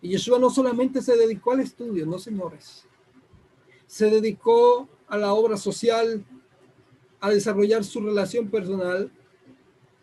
[0.00, 2.86] Y Yeshua no solamente se dedicó al estudio, no señores.
[3.88, 6.24] Se dedicó a la obra social,
[7.18, 9.10] a desarrollar su relación personal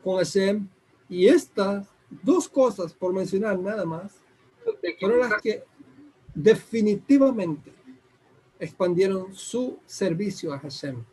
[0.03, 0.68] con Hashem.
[1.07, 1.88] Y esta
[2.24, 4.22] dos cosas, por mencionar nada más,
[4.99, 5.64] fueron las que
[6.34, 7.74] definitivamente
[8.59, 11.03] expandieron su servicio a Hashem.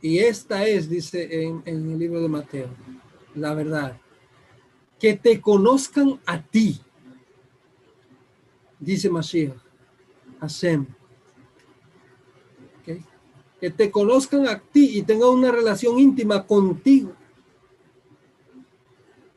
[0.00, 2.68] Y esta es, dice en, en, el libro de Mateo,
[3.34, 3.98] la verdad,
[4.98, 6.80] que te conozcan a ti,
[8.78, 9.56] dice Mashiach,
[10.40, 10.86] Hashem.
[13.60, 17.14] Que te conozcan a ti y tengan una relación íntima contigo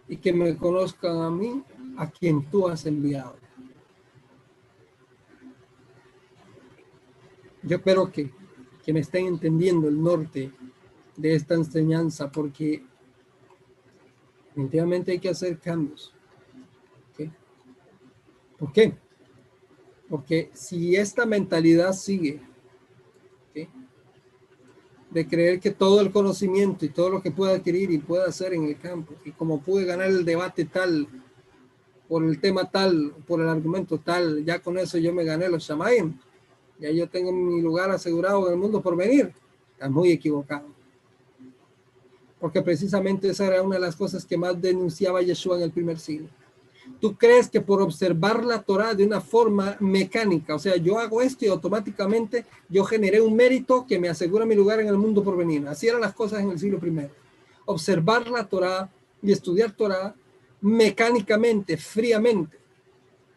[0.07, 1.63] y que me conozcan a mí,
[1.97, 3.35] a quien tú has enviado.
[7.63, 8.31] Yo espero que,
[8.83, 10.51] que me estén entendiendo el norte
[11.17, 12.85] de esta enseñanza, porque
[14.47, 16.13] definitivamente hay que hacer cambios.
[18.57, 18.97] ¿Por qué?
[20.09, 22.41] Porque si esta mentalidad sigue,
[25.09, 28.53] de creer que todo el conocimiento y todo lo que pueda adquirir y pueda hacer
[28.53, 31.07] en el campo, y como pude ganar el debate tal,
[32.07, 35.63] por el tema tal, por el argumento tal, ya con eso yo me gané los
[35.63, 36.17] shamayim,
[36.79, 39.33] ya yo tengo mi lugar asegurado en el mundo por venir,
[39.73, 40.67] está muy equivocado.
[42.39, 45.99] Porque precisamente esa era una de las cosas que más denunciaba Yeshua en el primer
[45.99, 46.29] siglo
[46.99, 51.21] tú crees que por observar la Torah de una forma mecánica, o sea, yo hago
[51.21, 55.23] esto y automáticamente yo generé un mérito que me asegura mi lugar en el mundo
[55.23, 55.67] por venir.
[55.67, 57.07] Así eran las cosas en el siglo I.
[57.65, 58.89] Observar la Torah
[59.21, 60.15] y estudiar Torah
[60.61, 62.57] mecánicamente, fríamente,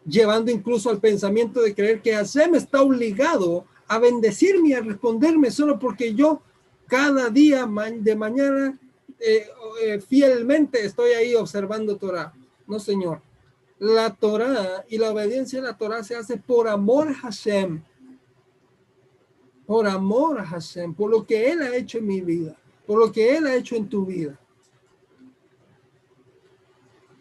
[0.05, 5.51] llevando incluso al pensamiento de creer que Hashem está obligado a bendecirme y a responderme
[5.51, 6.41] solo porque yo
[6.87, 8.79] cada día de mañana
[9.19, 9.45] eh,
[9.83, 12.33] eh, fielmente estoy ahí observando Torah.
[12.65, 13.21] No, Señor
[13.81, 17.81] la Torah y la obediencia a la Torah se hace por amor a Hashem.
[19.65, 22.55] Por amor a Hashem, por lo que Él ha hecho en mi vida,
[22.85, 24.39] por lo que Él ha hecho en tu vida.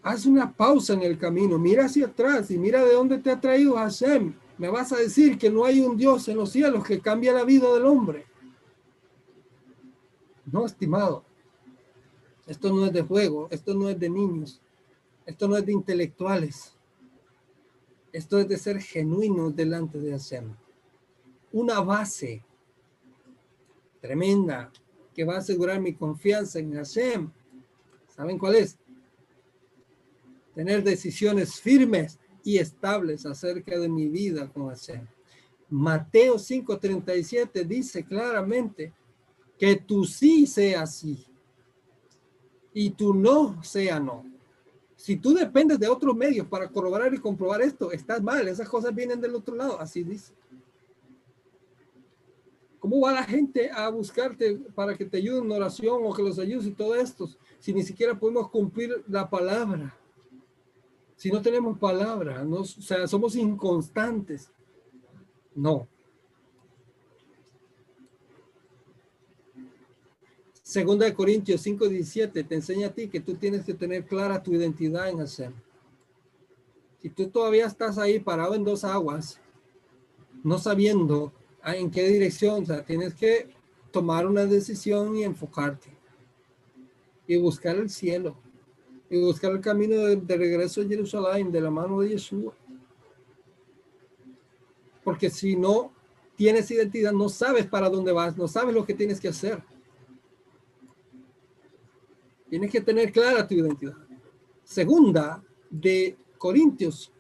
[0.02, 3.40] Haz una pausa en el camino, mira hacia atrás y mira de dónde te ha
[3.40, 4.34] traído Hashem.
[4.58, 7.44] Me vas a decir que no hay un Dios en los cielos que cambia la
[7.44, 8.26] vida del hombre.
[10.44, 11.24] No, estimado.
[12.46, 14.61] Esto no es de juego, esto no es de niños.
[15.30, 16.74] Esto no es de intelectuales.
[18.12, 20.56] Esto es de ser genuino delante de Hashem.
[21.52, 22.44] Una base
[24.00, 24.72] tremenda
[25.14, 27.30] que va a asegurar mi confianza en Hashem.
[28.08, 28.76] ¿Saben cuál es?
[30.52, 35.06] Tener decisiones firmes y estables acerca de mi vida con Hashem.
[35.68, 38.92] Mateo 5:37 dice claramente
[39.56, 41.24] que tu sí sea sí
[42.74, 44.29] y tu no sea no.
[45.01, 48.46] Si tú dependes de otros medios para corroborar y comprobar esto, estás mal.
[48.46, 50.34] Esas cosas vienen del otro lado, así dice.
[52.78, 56.38] ¿Cómo va la gente a buscarte para que te ayuden en oración o que los
[56.38, 57.30] ayudes y todo esto?
[57.61, 59.96] Si ni siquiera podemos cumplir la palabra.
[61.16, 64.53] Si no tenemos palabra, no, o sea, somos inconstantes.
[65.55, 65.88] No.
[70.70, 74.54] Segunda de Corintios 5:17 te enseña a ti que tú tienes que tener clara tu
[74.54, 75.52] identidad en Hashem.
[77.02, 79.40] Si tú todavía estás ahí parado en dos aguas,
[80.44, 81.32] no sabiendo
[81.64, 83.48] en qué dirección, o sea, tienes que
[83.90, 85.88] tomar una decisión y enfocarte
[87.26, 88.36] y buscar el cielo
[89.10, 92.54] y buscar el camino de, regreso a Jerusalén de la mano de Yeshua.
[95.02, 95.90] Porque si no
[96.36, 99.60] tienes identidad, no sabes para dónde vas, no sabes lo que tienes que hacer.
[102.51, 103.94] Tienes que tener clara tu identidad.
[104.64, 105.40] Segunda
[105.70, 107.12] de Corintios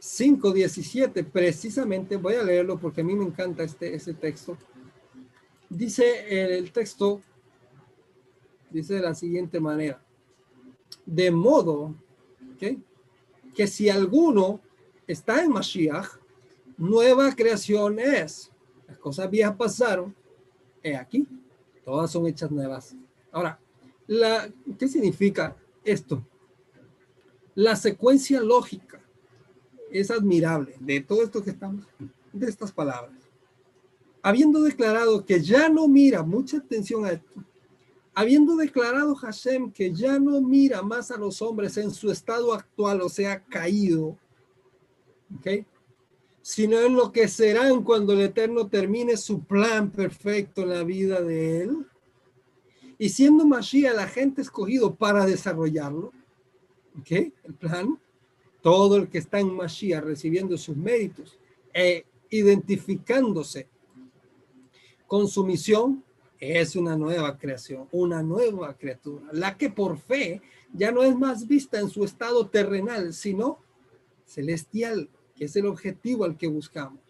[0.00, 4.56] 5.17, precisamente, voy a leerlo porque a mí me encanta este, ese texto.
[5.68, 7.20] Dice el texto,
[8.70, 10.02] dice de la siguiente manera,
[11.04, 11.94] de modo
[12.58, 14.60] que si alguno
[15.06, 16.08] está en Mashiach,
[16.78, 18.50] nueva creación es.
[18.86, 20.14] Las cosas viejas pasaron,
[20.82, 21.28] he aquí,
[21.84, 22.96] todas son hechas nuevas.
[23.30, 23.58] Ahora,
[24.06, 26.26] la, ¿qué significa esto?
[27.54, 29.00] La secuencia lógica
[29.90, 31.86] es admirable de todo esto que estamos,
[32.32, 33.16] de estas palabras.
[34.22, 37.44] Habiendo declarado que ya no mira, mucha atención a esto,
[38.14, 43.02] habiendo declarado Hashem que ya no mira más a los hombres en su estado actual,
[43.02, 44.18] o sea, caído,
[45.38, 45.64] ¿ok?
[46.44, 51.22] sino en lo que serán cuando el Eterno termine su plan perfecto en la vida
[51.22, 51.86] de él.
[52.98, 56.12] Y siendo Mashiach la gente escogido para desarrollarlo,
[57.00, 57.10] ¿ok?
[57.10, 57.98] El plan,
[58.62, 61.38] todo el que está en Mashiach recibiendo sus méritos
[61.72, 63.68] e identificándose
[65.06, 66.02] con su misión,
[66.38, 70.42] es una nueva creación, una nueva criatura, la que por fe
[70.72, 73.58] ya no es más vista en su estado terrenal, sino
[74.26, 77.03] celestial, que es el objetivo al que buscamos.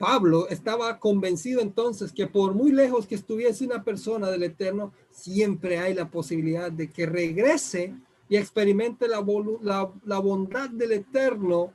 [0.00, 5.78] Pablo estaba convencido entonces que por muy lejos que estuviese una persona del Eterno, siempre
[5.78, 7.94] hay la posibilidad de que regrese
[8.26, 9.22] y experimente la,
[10.04, 11.74] la, bondad del Eterno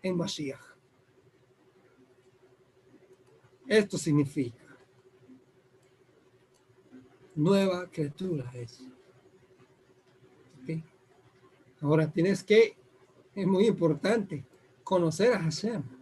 [0.00, 0.58] en Mashiach.
[3.66, 4.64] Esto significa
[7.34, 8.82] nueva criatura es.
[11.82, 12.78] Ahora tienes que,
[13.34, 14.42] es muy importante,
[14.82, 15.97] conocer a Hashem.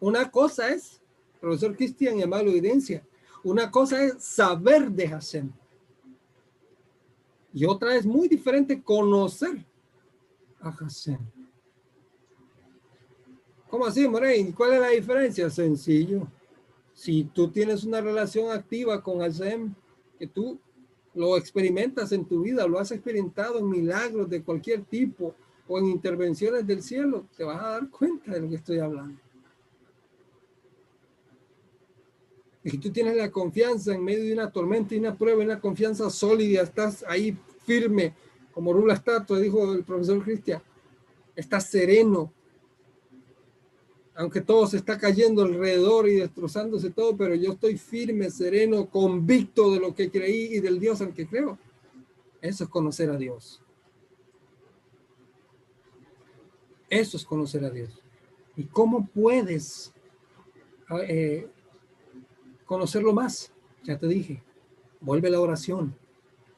[0.00, 1.00] Una cosa es,
[1.40, 3.02] profesor Cristian y amable evidencia,
[3.42, 5.52] una cosa es saber de Hashem.
[7.52, 9.64] Y otra es muy diferente conocer
[10.60, 11.18] a Hashem.
[13.68, 14.52] ¿Cómo así, Morey?
[14.52, 15.50] ¿Cuál es la diferencia?
[15.50, 16.26] Sencillo.
[16.92, 19.74] Si tú tienes una relación activa con Hashem,
[20.18, 20.58] que tú
[21.14, 25.34] lo experimentas en tu vida, lo has experimentado en milagros de cualquier tipo
[25.66, 29.18] o en intervenciones del cielo, te vas a dar cuenta de lo que estoy hablando.
[32.66, 35.60] Y si tú tienes la confianza en medio de una tormenta y una prueba, una
[35.60, 38.12] confianza sólida, estás ahí firme,
[38.52, 40.60] como rula estatua, dijo el profesor Cristian,
[41.36, 42.32] estás sereno,
[44.16, 49.70] aunque todo se está cayendo alrededor y destrozándose todo, pero yo estoy firme, sereno, convicto
[49.70, 51.56] de lo que creí y del Dios al que creo.
[52.40, 53.62] Eso es conocer a Dios.
[56.90, 58.02] Eso es conocer a Dios.
[58.56, 59.92] ¿Y cómo puedes
[61.06, 61.48] eh,
[62.66, 63.52] conocerlo más?
[63.84, 64.42] Ya te dije,
[65.00, 65.96] vuelve a la oración,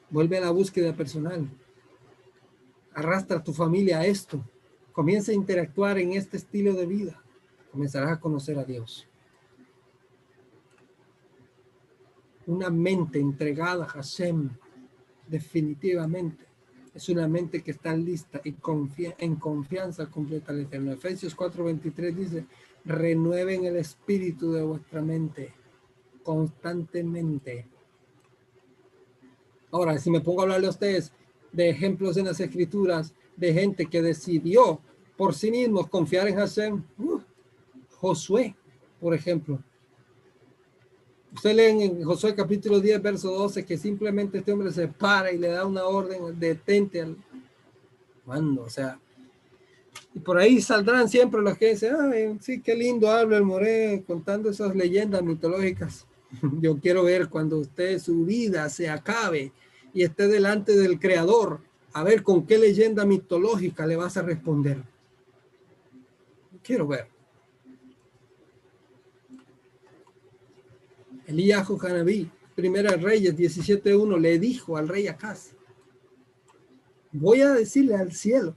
[0.09, 1.49] vuelve a la búsqueda personal,
[2.93, 4.43] arrastra a tu familia a esto,
[4.91, 7.23] comienza a interactuar en este estilo de vida,
[7.71, 9.07] comenzarás a conocer a Dios.
[12.47, 14.49] Una mente entregada a Hashem,
[15.27, 16.49] definitivamente
[16.93, 18.55] es una mente que está lista y
[19.19, 20.91] en confianza completa al Eterno.
[20.91, 22.45] Efesios 4:23 dice,
[22.83, 25.53] renueven el espíritu de vuestra mente
[26.23, 27.67] constantemente.
[29.71, 31.11] Ahora, si me pongo a hablarle a ustedes
[31.51, 34.79] de ejemplos en las escrituras de gente que decidió
[35.17, 37.19] por sí mismos confiar en Hashem, uh,
[37.99, 38.55] Josué,
[38.99, 39.59] por ejemplo,
[41.33, 45.37] Usted lee en Josué capítulo 10, verso 12, que simplemente este hombre se para y
[45.37, 47.17] le da una orden, detente al
[48.25, 48.99] mando, o sea,
[50.13, 54.03] y por ahí saldrán siempre los que dicen, ay, sí, qué lindo habla el Moré
[54.07, 56.07] contando esas leyendas mitológicas.
[56.61, 59.51] Yo quiero ver cuando usted su vida se acabe
[59.93, 61.61] y esté delante del Creador,
[61.93, 64.83] a ver con qué leyenda mitológica le vas a responder.
[66.61, 67.07] Quiero ver.
[71.25, 75.53] Elías Hanabí, Primera Reyes 17.1, le dijo al rey Acaz,
[77.11, 78.55] voy a decirle al cielo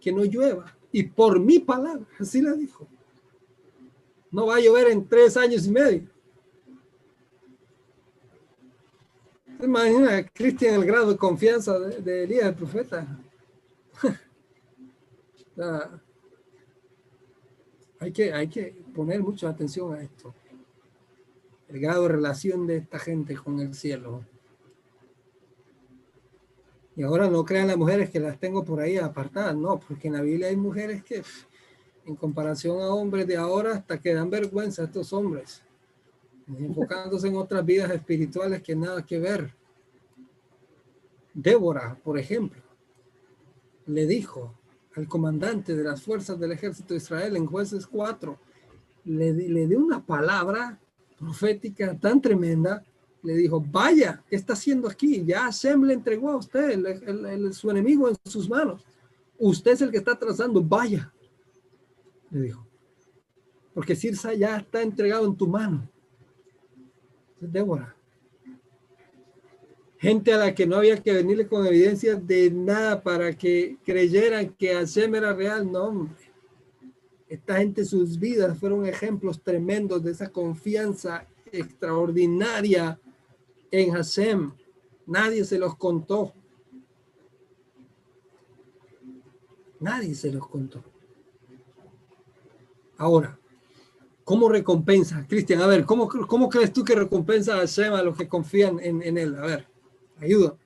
[0.00, 0.76] que no llueva.
[0.92, 2.86] Y por mi palabra, así le dijo,
[4.30, 6.13] no va a llover en tres años y medio.
[9.64, 13.18] ¿Se imagina, Cristian, el grado de confianza de, Elías, el profeta?
[17.98, 20.34] hay, que, hay que poner mucha atención a esto.
[21.70, 24.26] El grado de relación de esta gente con el cielo.
[26.94, 30.14] Y ahora no crean las mujeres que las tengo por ahí apartadas, no, porque en
[30.14, 31.22] la Biblia hay mujeres que,
[32.04, 35.62] en comparación a hombres de ahora, hasta que dan vergüenza estos hombres,
[36.46, 39.54] enfocándose en otras vidas espirituales que nada que ver.
[41.32, 42.62] Débora, por ejemplo,
[43.86, 44.54] le dijo
[44.94, 48.38] al comandante de las fuerzas del ejército de Israel en jueces 4,
[49.06, 50.78] le, le dio una palabra
[51.18, 52.84] profética tan tremenda
[53.24, 55.24] le dijo, vaya, ¿qué está haciendo aquí?
[55.24, 58.84] Ya Hashem le entregó a usted, su enemigo en sus manos.
[59.38, 61.10] Usted es el que está trazando, vaya,
[62.30, 62.66] le dijo.
[63.72, 65.88] Porque Sirsa ya está entregado en tu mano.
[67.40, 67.94] Débora.
[69.98, 74.50] Gente a la que no había que venirle con evidencia de nada para que creyeran
[74.50, 76.10] que Hashem era real, no,
[77.28, 83.00] Esta gente, sus vidas fueron ejemplos tremendos de esa confianza extraordinaria
[83.70, 84.52] en Hasem.
[85.06, 86.32] Nadie se los contó.
[89.80, 90.84] Nadie se los contó.
[92.96, 93.38] Ahora,
[94.24, 95.26] ¿cómo recompensa?
[95.28, 98.80] Cristian, a ver, ¿cómo, ¿cómo, crees tú que recompensa a Hashem a los que confían
[98.80, 99.36] en, en él?
[99.36, 99.66] A ver,
[100.20, 100.56] ayuda.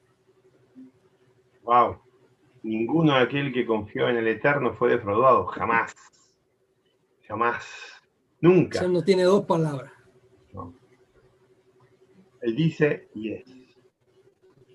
[1.62, 1.98] Wow.
[2.62, 5.46] Ninguno de aquel que confió en el Eterno fue defraudado.
[5.46, 5.94] Jamás.
[7.26, 7.66] Jamás.
[8.40, 8.78] Nunca.
[8.78, 9.92] Hashem no tiene dos palabras.
[12.40, 13.44] Él dice y es.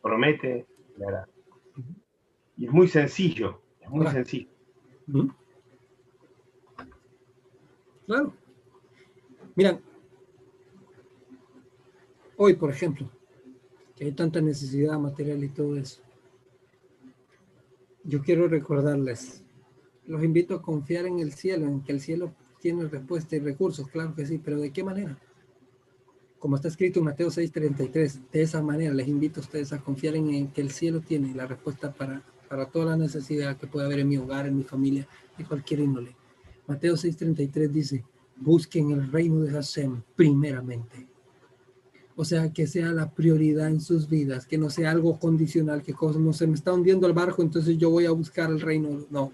[0.02, 0.66] Promete
[1.00, 1.28] y hará.
[2.58, 4.50] Y es muy sencillo, es muy sencillo.
[8.06, 8.34] Claro.
[9.56, 9.80] Miran,
[12.38, 13.10] hoy, por ejemplo,
[13.95, 16.01] que hay tanta necesidad material y todo eso,
[18.04, 19.43] yo quiero recordarles,
[20.06, 23.88] los invito a confiar en el cielo, en que el cielo tiene respuesta y recursos,
[23.88, 25.18] claro que sí, pero ¿de qué manera?
[26.43, 30.18] como está escrito en Mateo 6:33, de esa manera les invito a ustedes a confiar
[30.18, 33.99] en, que el cielo tiene la respuesta para, para toda la necesidad que puede haber
[33.99, 36.18] en mi hogar, en mi familia, de cualquier índole.
[36.68, 38.04] Mateo 6:33 dice,
[38.36, 41.08] busquen el reino de Hashem primeramente.
[42.16, 45.96] O sea, que sea la prioridad en sus vidas, que no sea algo condicional, que
[46.20, 49.06] no se me está hundiendo el barco, entonces yo voy a buscar el reino.
[49.10, 49.34] No.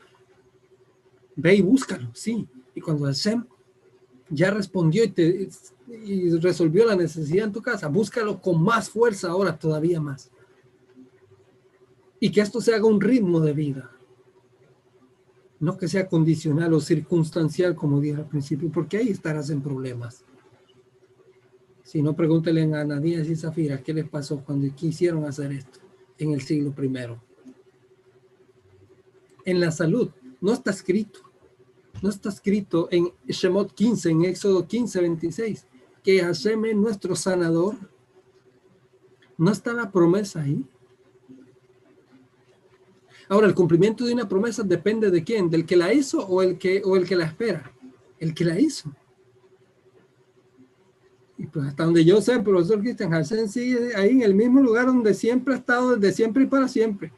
[1.36, 2.48] Ve y búscalo, sí.
[2.74, 3.44] Y cuando Hashem
[4.30, 5.14] ya respondió y
[6.04, 10.30] y resolvió la necesidad en tu casa, búscalo con más fuerza ahora, todavía más.
[12.20, 13.92] Y que esto se haga un ritmo de vida.
[15.60, 20.24] No que sea condicional o circunstancial, como dije al principio, porque ahí estarás en problemas.
[21.84, 25.80] Si no, pregúntele a Ananías y Zafira qué les pasó cuando quisieron hacer esto
[26.18, 27.22] en el siglo primero.
[29.44, 31.20] En la salud, no está escrito.
[32.02, 35.66] No está escrito en Shemot 15, en Éxodo 15, 26
[36.04, 37.76] que Hashem es nuestro sanador.
[39.38, 40.66] ¿No está la promesa ahí?
[43.30, 46.58] Ahora, el cumplimiento de una promesa depende de quién, del que la hizo o el
[46.58, 47.72] que, o el que la espera.
[48.18, 48.92] El que la hizo.
[51.38, 54.62] Y pues hasta donde yo sé, el profesor Cristian Hashem sigue ahí en el mismo
[54.62, 57.14] lugar donde siempre ha estado, desde siempre y para siempre.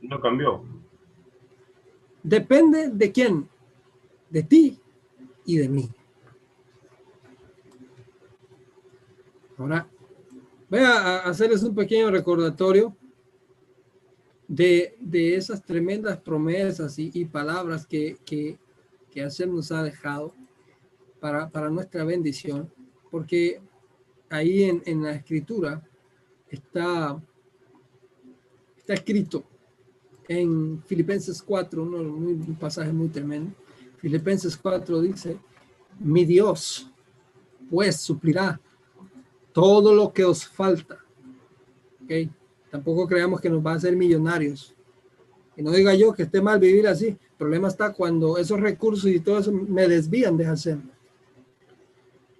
[0.00, 0.62] No cambió.
[2.22, 3.48] Depende de quién,
[4.30, 4.80] de ti
[5.44, 5.90] y de mí.
[9.58, 9.88] Ahora,
[10.70, 12.96] voy a hacerles un pequeño recordatorio
[14.52, 18.58] de, esas tremendas promesas y, palabras que, que,
[19.10, 20.34] que nos ha dejado
[21.20, 22.70] para, nuestra bendición,
[23.10, 23.62] porque
[24.28, 25.82] ahí en, la escritura
[26.50, 27.18] está,
[28.76, 29.42] está escrito
[30.28, 33.54] en Filipenses 4, un pasaje muy tremendo.
[33.96, 35.38] Filipenses 4 dice,
[35.98, 36.90] mi Dios
[37.70, 38.60] pues suplirá
[39.52, 40.98] todo lo que os falta.
[42.04, 42.30] ¿okay?
[42.72, 44.74] Tampoco creamos que nos va a hacer millonarios.
[45.58, 47.08] Y no diga yo que esté mal vivir así.
[47.08, 50.78] El problema está cuando esos recursos y todo eso me desvían de hacer.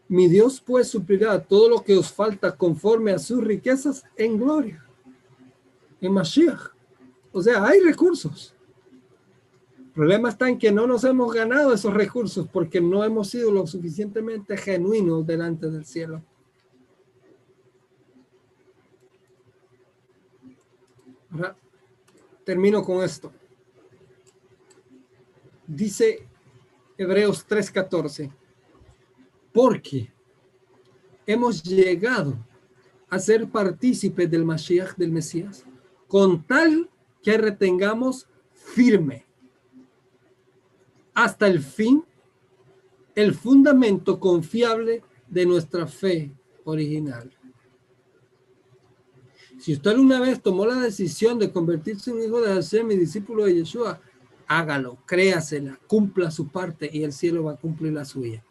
[0.09, 4.83] Mi Dios pues suplirá todo lo que os falta conforme a sus riquezas en gloria.
[6.01, 6.71] En Mashiach.
[7.31, 8.55] O sea, hay recursos.
[9.77, 13.53] El problema está en que no nos hemos ganado esos recursos porque no hemos sido
[13.53, 16.23] lo suficientemente genuinos delante del cielo.
[22.45, 23.33] Termino con esto.
[25.67, 26.27] Dice
[26.99, 28.31] Hebreos 3:14,
[29.53, 30.13] porque
[31.27, 32.37] hemos llegado
[33.09, 35.65] a ser partícipes del Mashiach del Mesías,
[36.09, 36.91] con tal
[37.23, 39.25] que retengamos firme
[41.15, 42.05] hasta el fin
[43.15, 46.33] el fundamento confiable de nuestra fe
[46.65, 47.31] original.
[49.63, 53.45] Si usted una vez tomó la decisión de convertirse en hijo de Hashem y discípulo
[53.45, 54.01] de Yeshua,
[54.49, 58.43] hágalo, créasela, cumpla su parte y el cielo va a cumplir la suya.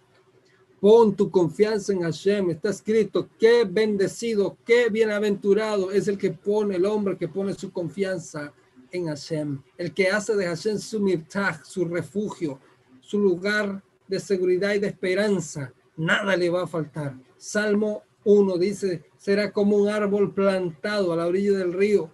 [0.79, 2.51] Pon tu confianza en Hashem.
[2.51, 7.73] Está escrito, qué bendecido, qué bienaventurado es el que pone, el hombre que pone su
[7.73, 8.53] confianza
[8.89, 9.61] en Hashem.
[9.77, 12.57] El que hace de Hashem su mirtaj, su refugio,
[13.01, 15.73] su lugar de seguridad y de esperanza.
[15.97, 17.17] Nada le va a faltar.
[17.35, 22.11] Salmo 1 dice, será como un árbol plantado a la orilla del río,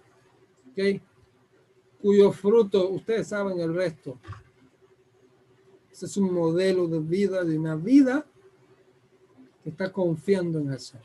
[0.72, 1.02] ¿okay?
[2.00, 4.18] cuyo fruto, ustedes saben el resto.
[5.90, 8.24] Ese es un modelo de vida, de una vida
[9.62, 10.98] que está confiando en eso.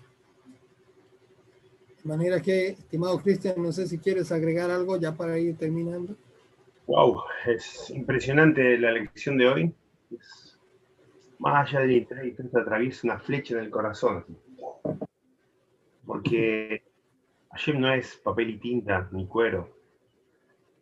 [2.04, 6.16] De manera que, estimado Cristian, no sé si quieres agregar algo ya para ir terminando.
[6.86, 9.74] Wow, es impresionante la lección de hoy.
[11.40, 14.26] más allá de interés atraviesa una flecha en el corazón.
[16.06, 16.84] Porque
[17.52, 19.70] Hashem no es papel y tinta ni cuero.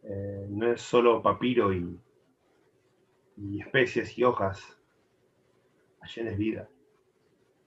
[0.03, 1.99] Eh, no es solo papiro y,
[3.59, 4.77] especies y hojas.
[6.01, 6.69] Hashem es vida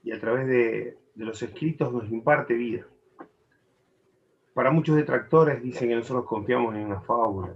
[0.05, 2.85] y a través de, los escritos nos imparte vida.
[4.53, 7.53] Para muchos detractores dicen que nosotros confiamos en una fábula.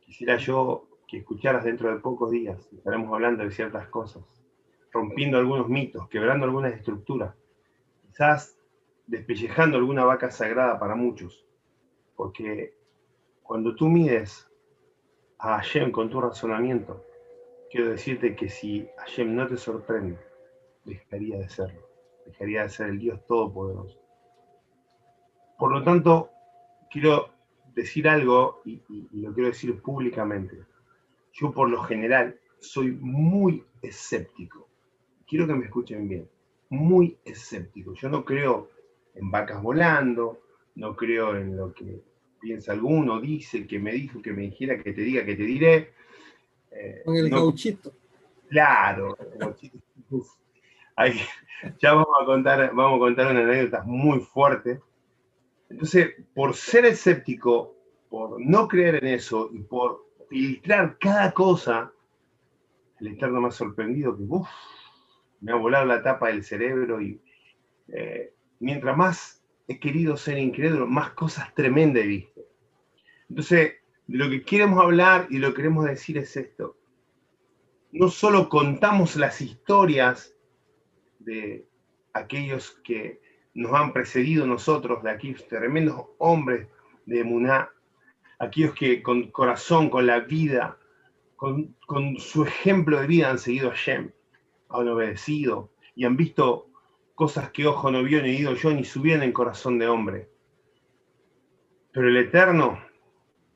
[0.00, 4.22] Quisiera yo que escucharas dentro de pocos días, estaremos hablando de ciertas cosas,
[4.92, 7.34] rompiendo algunos mitos, quebrando algunas estructuras,
[8.02, 8.58] quizás
[9.06, 11.44] despellejando alguna vaca sagrada para muchos,
[12.16, 12.74] porque
[13.42, 14.48] cuando tú mides
[15.38, 17.04] a Hashem con tu razonamiento,
[17.70, 20.18] quiero decirte que si Hashem no te sorprende,
[20.84, 21.88] dejaría de serlo,
[22.26, 23.98] dejaría de ser el Dios Todopoderoso.
[25.58, 26.30] Por lo tanto,
[26.90, 27.30] quiero
[27.74, 28.82] decir algo y,
[29.12, 30.64] lo quiero decir públicamente.
[31.32, 34.68] Yo por lo general soy muy escéptico.
[35.32, 36.28] Quiero que me escuchen bien.
[36.68, 37.94] Muy escéptico.
[37.94, 38.68] Yo no creo
[39.14, 40.40] en vacas volando,
[40.74, 42.02] no creo en lo que
[42.38, 45.94] piensa alguno, dice, que me dijo, que me dijera, que te diga, que te diré.
[46.70, 47.94] Eh, Con el gauchito.
[48.50, 49.16] Claro,
[51.80, 54.82] ya vamos a contar, vamos a contar una anécdota muy fuerte.
[55.70, 57.74] Entonces, por ser escéptico,
[58.10, 61.90] por no creer en eso y por filtrar cada cosa,
[63.00, 64.24] el Eterno ha sorprendido que
[65.42, 67.20] me ha volado la tapa del cerebro y
[67.88, 72.40] eh, mientras más he querido ser incrédulo, más cosas tremendas he visto.
[73.28, 73.74] Entonces,
[74.06, 76.76] de lo que queremos hablar y lo que queremos decir es esto.
[77.90, 80.34] No solo contamos las historias
[81.18, 81.66] de
[82.14, 83.20] aquellos que
[83.54, 86.68] nos han precedido nosotros, de aquellos tremendos hombres
[87.04, 87.70] de Muná,
[88.38, 90.78] aquellos que con corazón, con la vida,
[91.36, 91.74] con,
[92.18, 94.12] su ejemplo de vida han seguido a Shem,
[94.72, 96.68] han obedecido y han visto
[97.14, 100.30] cosas que ojo no vio ni oído yo ni subían en corazón de hombre.
[101.92, 102.78] Pero el Eterno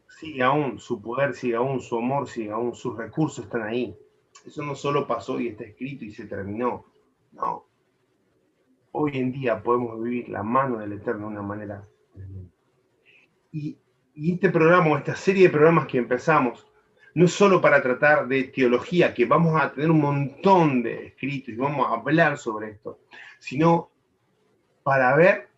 [0.09, 3.97] sigue aún, su poder sigue aún, su amor sigue aún, sus recursos están ahí.
[4.45, 6.85] Eso no solo pasó y está escrito y se terminó.
[7.33, 7.67] No.
[8.93, 11.87] Hoy en día podemos vivir la mano del Eterno de una manera
[13.57, 13.79] y,
[14.15, 16.67] y este programa, esta serie de programas que empezamos,
[17.17, 21.49] no es solo para tratar de teología, que vamos a tener un montón de escritos
[21.49, 22.99] y vamos a hablar sobre esto,
[23.39, 23.89] sino
[24.83, 25.49] para ver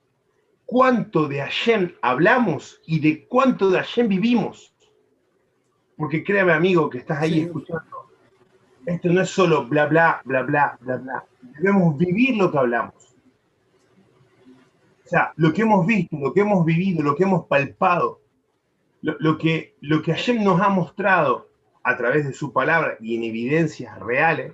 [0.64, 4.72] cuánto de Hashem hablamos y de cuánto de Hashem vivimos.
[5.96, 8.06] Porque créame, amigo, que estás ahí escuchando.
[8.86, 11.24] Esto no es solo bla, bla, bla, bla, bla, bla.
[11.42, 13.16] Debemos vivir lo que hablamos.
[15.04, 18.20] O sea, lo que hemos visto, lo que hemos vivido, lo que hemos palpado,
[19.02, 21.47] lo, que, lo que Hashem nos ha mostrado
[21.88, 24.52] a través de su palabra y en evidencias reales,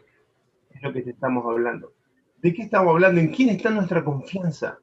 [0.70, 1.93] es lo que te estamos hablando.
[2.40, 3.20] ¿De qué estamos hablando?
[3.20, 4.78] ¿En quién está nuestra confianza?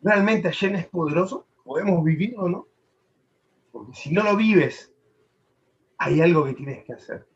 [0.00, 1.46] ¿Realmente Hashem es poderoso?
[1.64, 2.66] ¿Podemos vivirlo o no?
[3.72, 4.90] Porque si no lo vives,
[5.98, 7.26] hay algo que tienes que hacer.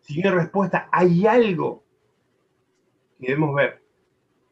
[0.00, 1.84] Si hay respuesta, hay algo
[3.18, 3.82] que debemos ver.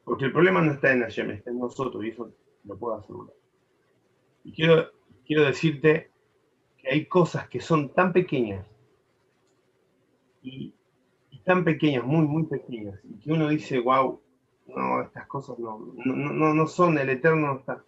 [0.04, 2.30] Porque el problema no está en Hashem, está en nosotros y eso
[2.64, 3.34] lo puedo asegurar.
[4.44, 4.90] Y quiero,
[5.24, 6.10] quiero decirte
[6.76, 8.66] que hay cosas que son tan pequeñas
[10.42, 10.74] y,
[11.44, 14.20] tan pequeñas, muy, muy pequeñas, y que uno dice, wow,
[14.66, 17.84] no, estas cosas no, no, no, son, el Eterno no está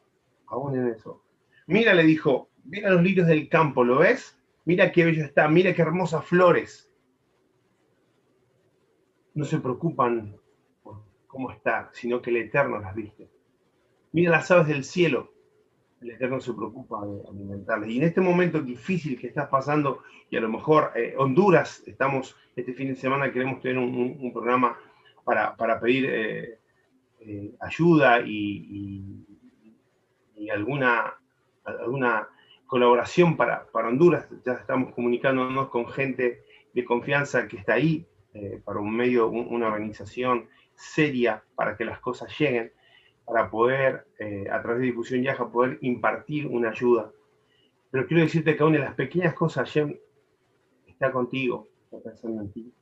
[0.47, 1.23] aún en eso.
[1.67, 4.37] Mira, le dijo, mira los lirios del campo, ¿lo ves?
[4.65, 6.91] Mira qué bello está, mira qué hermosas flores.
[9.35, 10.37] No se preocupan
[10.83, 13.29] por cómo está, sino que el Eterno las viste.
[14.13, 15.34] Mira las aves del cielo,
[16.05, 17.89] el Eterno se preocupa de alimentarlas.
[17.89, 22.37] Y en este momento difícil que estás pasando, y a lo mejor eh, Honduras, estamos
[22.55, 24.79] este fin de semana, queremos tener un, programa
[25.25, 26.59] para, pedir eh,
[27.21, 29.25] eh, ayuda y,
[30.53, 31.15] alguna,
[31.65, 32.29] alguna
[32.67, 34.29] colaboración para, para, Honduras.
[34.45, 36.45] Ya estamos comunicándonos con gente
[36.75, 38.07] de confianza que está ahí,
[38.65, 42.73] para un medio, una organización seria para que las cosas lleguen
[43.25, 47.11] para poder, eh, a través de difusión Yaja, poder impartir una ayuda.
[47.91, 49.97] Pero quiero decirte que aún en las pequeñas cosas, Hashem
[50.87, 52.73] está contigo, está pensando en ti.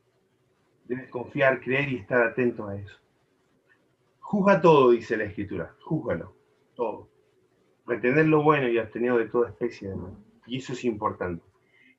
[0.85, 2.97] Debes confiar, creer y estar atento a eso.
[4.19, 5.75] Juzga todo, dice la Escritura.
[5.81, 6.35] Júzgalo,
[6.75, 7.09] todo.
[7.85, 10.17] Retener lo bueno y abstener de toda especie de mal.
[10.45, 11.43] Y eso es importante.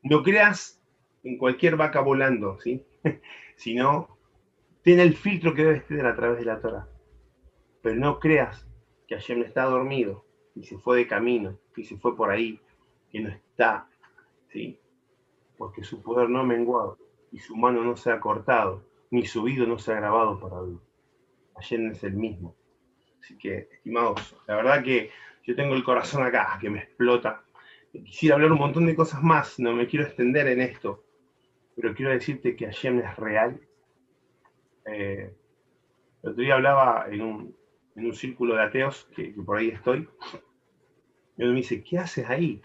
[0.03, 0.83] No creas
[1.23, 2.85] en cualquier vaca volando, ¿sí?
[3.57, 4.19] sino
[4.83, 6.89] ten el filtro que debes tener a través de la Torah
[7.85, 8.66] pero no creas
[9.06, 10.24] que Hashem está dormido
[10.55, 12.59] y se fue de camino, y se fue por ahí,
[13.12, 13.86] que no está,
[14.51, 14.81] ¿sí?
[15.59, 16.97] Porque su poder no ha menguado,
[17.31, 20.61] y su mano no se ha cortado, ni su oído no se ha grabado para
[20.61, 20.78] oír.
[21.56, 22.56] Hashem es el mismo.
[23.20, 25.11] Así que, estimados, la verdad que
[25.43, 27.44] yo tengo el corazón acá, que me explota.
[27.93, 31.05] Quisiera hablar un montón de cosas más, no me quiero extender en esto,
[31.77, 33.61] pero quiero decirte que Hashem es real.
[34.86, 35.35] Eh,
[36.23, 37.64] el otro día hablaba en un,
[37.97, 40.09] en un círculo de ateos, que, por ahí estoy,
[41.37, 42.62] y uno me dice, ¿qué haces ahí?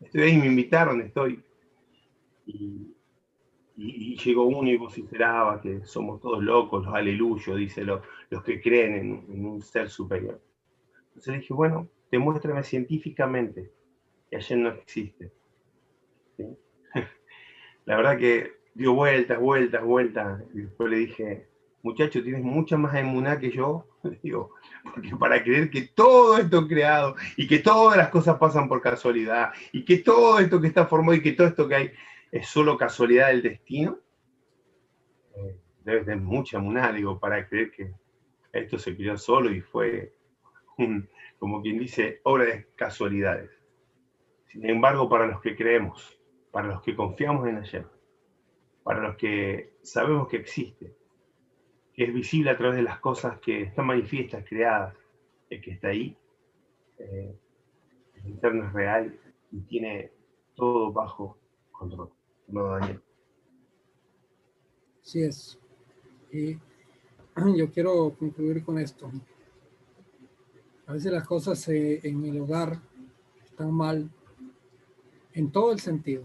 [0.00, 1.42] Estoy ahí, me invitaron, estoy.
[2.46, 2.92] Y,
[3.76, 8.02] llegó uno y vociferaba que somos todos locos, los aleluyos, dice los
[8.44, 10.40] que creen en, un ser superior.
[11.08, 13.70] Entonces le dije, bueno, demuéstrame científicamente
[14.30, 15.30] que ayer no existe.
[17.84, 21.48] La verdad que dio vueltas, vueltas, vueltas, y después le dije,
[21.86, 23.86] muchacho, tienes mucha más emuná que yo,
[24.22, 24.54] digo,
[24.92, 29.52] porque para creer que todo esto creado y que todas las cosas pasan por casualidad
[29.72, 31.92] y que todo esto que está formado y que todo esto que hay
[32.32, 33.98] es solo casualidad del destino,
[35.84, 37.94] debes tener mucha emuná, digo, para creer que
[38.52, 40.12] esto se creó solo y fue,
[41.38, 43.50] como quien dice, obra de casualidades.
[44.48, 46.18] Sin embargo, para los que creemos,
[46.50, 47.86] para los que confiamos en ayer,
[48.82, 50.96] para los que sabemos que existe,
[51.96, 54.94] que es visible a través de las cosas que están manifiestas, creadas,
[55.48, 56.16] el que está ahí,
[56.98, 57.34] eh,
[58.16, 59.18] el interno es real
[59.50, 60.12] y tiene
[60.54, 61.38] todo bajo
[61.72, 62.10] control.
[62.48, 63.02] No, Daniel.
[65.02, 65.58] Así es.
[66.30, 66.58] Y
[67.56, 69.10] yo quiero concluir con esto.
[70.86, 72.80] A veces las cosas eh, en el hogar
[73.44, 74.10] están mal
[75.32, 76.24] en todo el sentido.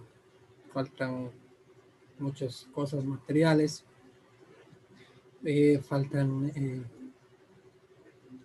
[0.73, 1.31] Faltan
[2.19, 3.85] muchas cosas materiales,
[5.43, 6.83] eh, faltan eh,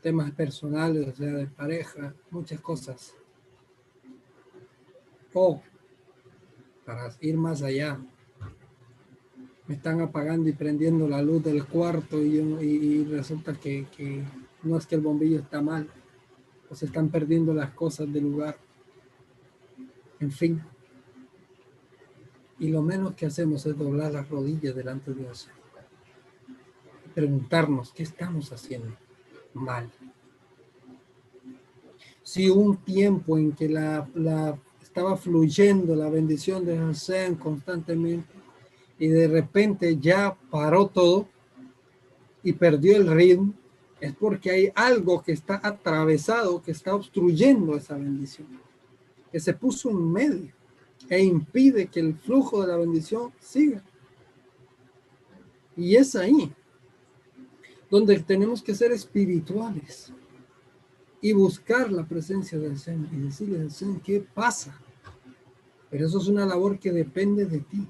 [0.01, 3.15] temas personales, o sea, de pareja, muchas cosas.
[5.35, 5.61] O,
[6.85, 8.01] para ir más allá,
[9.67, 14.23] me están apagando y prendiendo la luz del cuarto y, resulta que, que,
[14.63, 15.89] no es que el bombillo está mal,
[16.71, 18.57] o se están perdiendo las cosas del lugar.
[20.19, 20.63] En fin.
[22.59, 25.51] Y lo menos que hacemos es doblar las rodillas delante de Dios
[27.17, 28.95] preguntarnos qué estamos haciendo
[29.55, 29.91] mal.
[32.23, 34.07] Si un tiempo en que la,
[34.83, 38.35] estaba fluyendo la bendición de Hashem constantemente
[38.99, 41.27] y de repente ya paró todo
[42.43, 43.55] y perdió el ritmo,
[43.99, 48.61] es porque hay algo que está atravesado, que está obstruyendo esa bendición,
[49.33, 50.53] que se puso en medio
[51.09, 53.83] e impide que el flujo de la bendición siga.
[55.79, 56.53] Y es ahí
[57.91, 60.13] donde tenemos que ser espirituales
[61.21, 64.79] y buscar la presencia del Señor y decirle al Señor qué pasa.
[65.91, 67.89] Pero eso es una labor que depende de ti.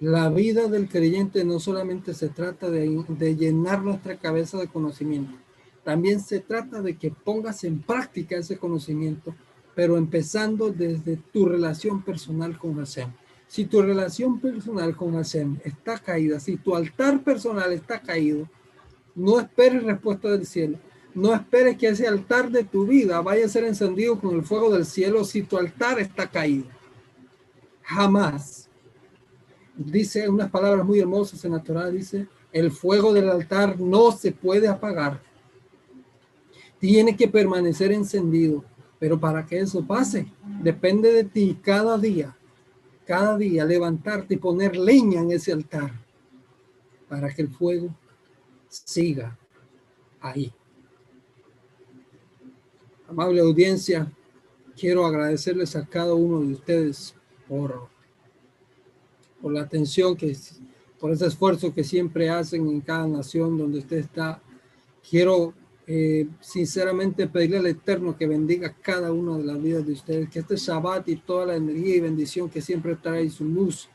[0.00, 2.86] La vida del creyente no solamente se trata de,
[3.36, 5.32] llenar nuestra cabeza de conocimiento,
[5.82, 9.34] también se trata de que pongas en práctica ese conocimiento,
[9.74, 13.10] pero empezando desde tu relación personal con Hashem.
[13.48, 18.48] Si tu relación personal con Hashem está caída, si tu altar personal está caído,
[19.14, 20.78] no esperes respuesta del cielo,
[21.14, 24.70] No esperes que ese altar de tu vida vaya a ser encendido con el fuego
[24.70, 26.66] del cielo si tu altar está caído.
[27.82, 28.68] Jamás.
[29.76, 34.30] Dice unas palabras muy hermosas en la Torah, dice, el fuego del altar no se
[34.30, 35.20] puede apagar.
[36.78, 38.64] Tiene que permanecer encendido.
[39.00, 40.26] Pero para que eso pase,
[40.62, 42.36] depende de ti cada día,
[43.08, 45.90] cada día levantarte y poner leña en ese altar
[47.08, 47.88] para que el fuego
[48.68, 49.34] siga
[50.20, 50.52] ahí.
[53.08, 54.12] Amable audiencia,
[54.78, 57.14] quiero agradecerles a cada uno de ustedes
[57.48, 57.88] por,
[59.40, 60.36] por la atención que
[61.00, 64.42] por ese esfuerzo que siempre hacen en cada nación donde usted está.
[65.08, 65.54] Quiero
[65.90, 70.40] eh, sinceramente pedirle al Eterno que bendiga cada una de las vidas de ustedes, que
[70.40, 73.88] este Shabbat y toda la energía y bendición que siempre trae su luz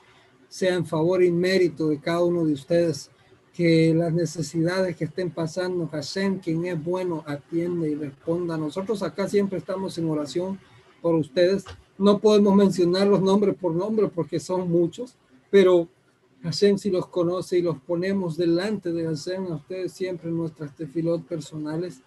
[0.53, 3.10] sea en favor y mérito de cada uno de ustedes,
[3.56, 8.56] que las necesidades que estén pasando, Hashem, quien es bueno, atiende y responda.
[8.56, 10.60] Nosotros acá siempre estamos en oración
[11.02, 11.64] por ustedes.
[11.98, 15.15] No podemos mencionar los nombres por nombre porque son muchos,
[15.49, 15.88] pero
[16.44, 21.26] Hashem si los conoce y los ponemos delante de Hashem, a ustedes siempre nuestras tefilot
[21.26, 22.02] personales.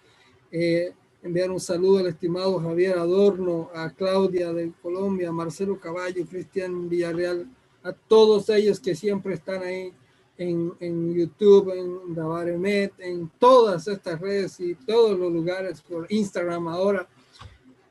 [0.51, 0.93] Eh,
[1.23, 6.87] enviar un saludo al estimado Javier Adorno, a Claudia de Colombia, a Marcelo Caballo, Cristian
[6.87, 7.47] Villarreal,
[7.81, 9.91] a todos ellos que siempre están ahí
[10.37, 16.67] en, en YouTube, en Davaremet, en todas estas redes y todos los lugares, por Instagram
[16.67, 17.07] ahora,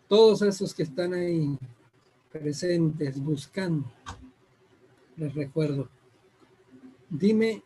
[0.08, 1.58] todos esos que están ahí
[2.30, 3.90] presentes, buscando.
[5.16, 5.88] Les recuerdo,
[7.08, 7.62] dime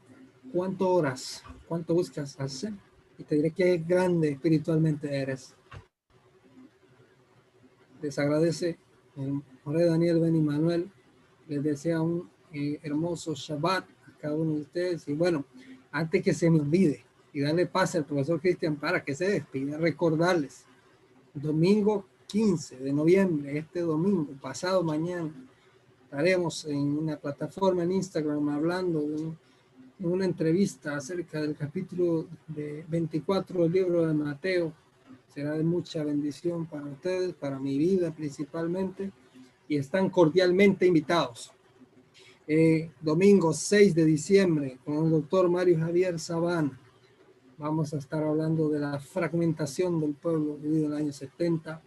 [0.53, 2.73] cuánto horas, cuánto buscas hacer
[3.19, 5.55] y te diré qué grande espiritualmente eres.
[8.03, 8.79] Les agradece
[9.17, 10.91] eh, Jorge Daniel Ben Manuel,
[11.49, 15.45] les desea un eh, hermoso Shabbat a cada uno de ustedes y bueno,
[15.93, 19.79] antes que se me olvide y darle pase al profesor Cristian para que se despida,
[19.79, 20.65] recordarles,
[21.35, 25.33] domingo 15 de noviembre, este domingo, pasado mañana,
[26.11, 29.37] estaremos en una plataforma en Instagram hablando en
[30.01, 34.73] una entrevista acerca del capítulo de 24 del libro de Mateo.
[35.33, 39.13] Será de mucha bendición para ustedes, para mi vida principalmente,
[39.69, 41.53] y están cordialmente invitados.
[42.45, 46.77] Eh, domingo 6 de diciembre con el doctor Mario Javier Sabán.
[47.57, 51.81] Vamos a estar hablando de la fragmentación del pueblo vivido en el año 70,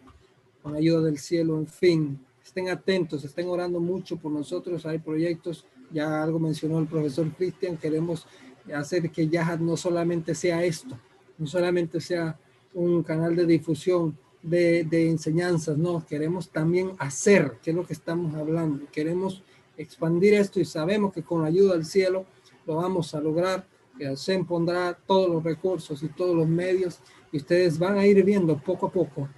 [0.61, 4.85] con ayuda del cielo, en fin, estén atentos, estén orando mucho por nosotros.
[4.85, 8.27] Hay proyectos, ya algo mencionó el profesor Cristian, queremos
[8.73, 10.97] hacer que Yahad no solamente sea esto,
[11.37, 12.37] no solamente sea
[12.73, 18.35] un canal de difusión de, enseñanzas, no, queremos también hacer, que es lo que estamos
[18.35, 19.41] hablando, queremos
[19.77, 22.25] expandir esto y sabemos que con la ayuda del cielo
[22.65, 23.65] lo vamos a lograr,
[23.97, 26.99] que se pondrá todos los recursos y todos los medios
[27.31, 29.29] y ustedes van a ir viendo poco a poco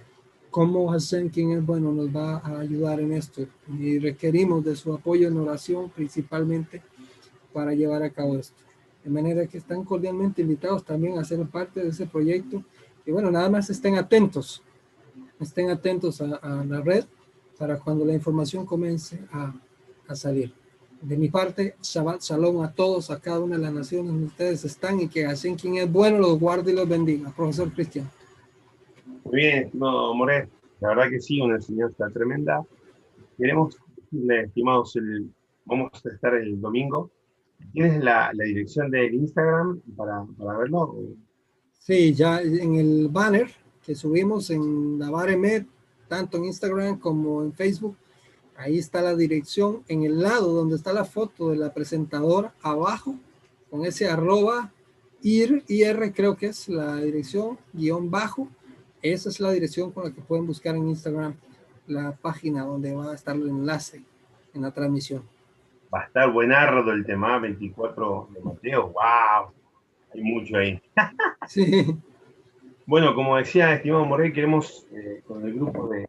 [0.50, 3.46] cómo Hashem, quien es bueno, nos va a ayudar en esto.
[3.78, 6.82] Y requerimos de su apoyo en oración principalmente
[7.52, 8.56] para llevar a cabo esto.
[9.04, 12.64] De manera que están cordialmente invitados también a ser parte de ese proyecto.
[13.04, 14.62] Y bueno, nada más estén atentos,
[15.38, 17.04] estén atentos a, la red
[17.56, 19.54] para cuando la información comience a,
[20.08, 20.52] a, salir.
[21.00, 24.64] De mi parte, Shabbat Shalom a todos, a cada una de las naciones donde ustedes
[24.64, 27.30] están y que Hashem, quien es bueno, los guarde y los bendiga.
[27.30, 28.10] Profesor Cristian.
[29.26, 30.48] Muy bien, no, More,
[30.78, 32.64] la verdad que sí, una enseñanza tremenda.
[33.36, 33.76] Queremos,
[34.28, 35.28] estimados, el,
[35.64, 37.10] vamos a estar el domingo.
[37.72, 40.94] ¿Tienes la, dirección del Instagram para, para, verlo?
[41.76, 43.50] Sí, ya en el banner
[43.84, 45.66] que subimos en Navaremed,
[46.06, 47.96] tanto en Instagram como en Facebook,
[48.56, 49.82] ahí está la dirección.
[49.88, 53.16] En el lado donde está la foto de la presentadora, abajo,
[53.70, 54.72] con ese arroba
[55.20, 58.48] ir, ir creo que es la dirección, guion bajo,
[59.02, 61.34] esa es la dirección con la que pueden buscar en Instagram
[61.86, 64.02] la página donde va a estar el enlace
[64.54, 65.22] en la transmisión.
[65.94, 68.88] Va a estar buenardo el tema 24 de Mateo.
[68.88, 69.52] ¡Wow!
[70.12, 70.80] Hay mucho ahí.
[71.48, 71.96] sí.
[72.86, 76.08] Bueno, como decía estimado Morel, queremos, eh, con el grupo de,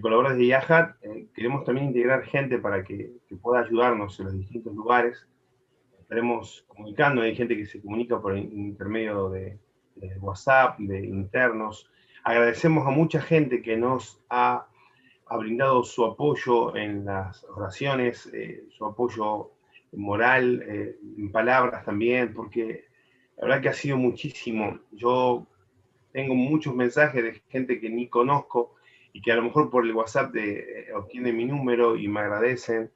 [0.00, 3.12] colaboradores de Yahat, eh, queremos también integrar gente para que,
[3.42, 5.26] pueda ayudarnos en los distintos lugares.
[6.00, 9.58] Estaremos comunicando, hay gente que se comunica por intermedio de
[10.20, 11.90] WhatsApp, de internos,
[12.28, 14.66] Agradecemos a mucha gente que nos ha,
[15.38, 19.52] brindado su apoyo en las oraciones, eh, su apoyo
[19.92, 22.84] moral, eh, en palabras también, porque
[23.38, 24.78] la verdad que ha sido muchísimo.
[24.92, 25.46] Yo
[26.12, 28.74] tengo muchos mensajes de gente que ni conozco
[29.14, 32.20] y que a lo mejor por el WhatsApp de, eh, obtienen mi número y me
[32.20, 32.90] agradecen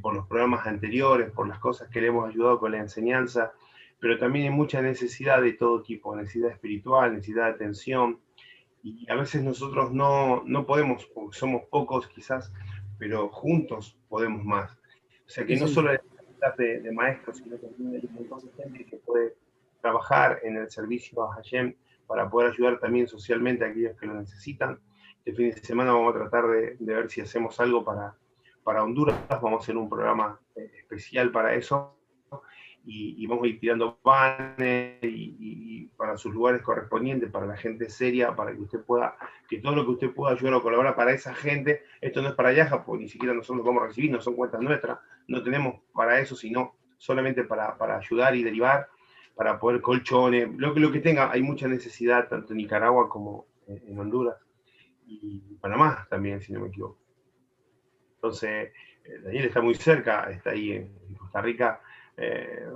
[0.00, 3.52] por los programas anteriores, por las cosas que le hemos ayudado con la enseñanza
[4.04, 8.20] pero también hay mucha necesidad de todo tipo, necesidad espiritual, necesidad de atención,
[8.84, 12.52] y a veces nosotros no, no podemos, porque somos pocos quizás,
[12.98, 14.72] pero juntos podemos más.
[15.26, 15.98] O sea que no solo hay
[16.58, 19.34] de, de maestros, sino también hay un montón de gente que puede
[19.80, 21.74] trabajar en el servicio a Hashem
[22.06, 24.78] para poder ayudar también socialmente a aquellos que lo necesitan.
[25.18, 28.14] Este fin de semana vamos a tratar de, de ver si hacemos algo para,
[28.62, 31.96] para Honduras, vamos a hacer un programa eh, especial para eso
[32.86, 38.34] y, vamos a ir tirando panes y, para sus lugares correspondientes, para la gente seria,
[38.34, 39.16] para que usted pueda,
[39.48, 42.34] que todo lo que usted pueda ayudar o colaborar para esa gente, esto no es
[42.34, 44.98] para Yaja, porque ni siquiera nosotros vamos a recibir, no son cuentas nuestras,
[45.28, 48.88] no tenemos para eso, sino solamente para, para ayudar y derivar,
[49.34, 53.98] para poder colchones, lo, lo que tenga, hay mucha necesidad tanto en Nicaragua como en
[53.98, 54.36] Honduras
[55.06, 56.98] y Panamá también, si no me equivoco.
[58.16, 58.72] Entonces,
[59.04, 61.80] eh, Daniel está muy cerca, está ahí en Costa Rica,
[62.16, 62.66] eh,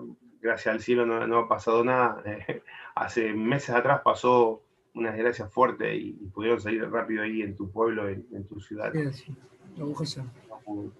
[0.40, 2.22] gracias al cielo no, ha pasado nada.
[2.24, 2.62] Eh,
[2.94, 4.62] hace meses atrás pasó
[4.94, 8.92] una desgracia fuerte y, pudieron salir rápido ahí en tu pueblo, en, tu ciudad.
[9.12, 9.34] Sí,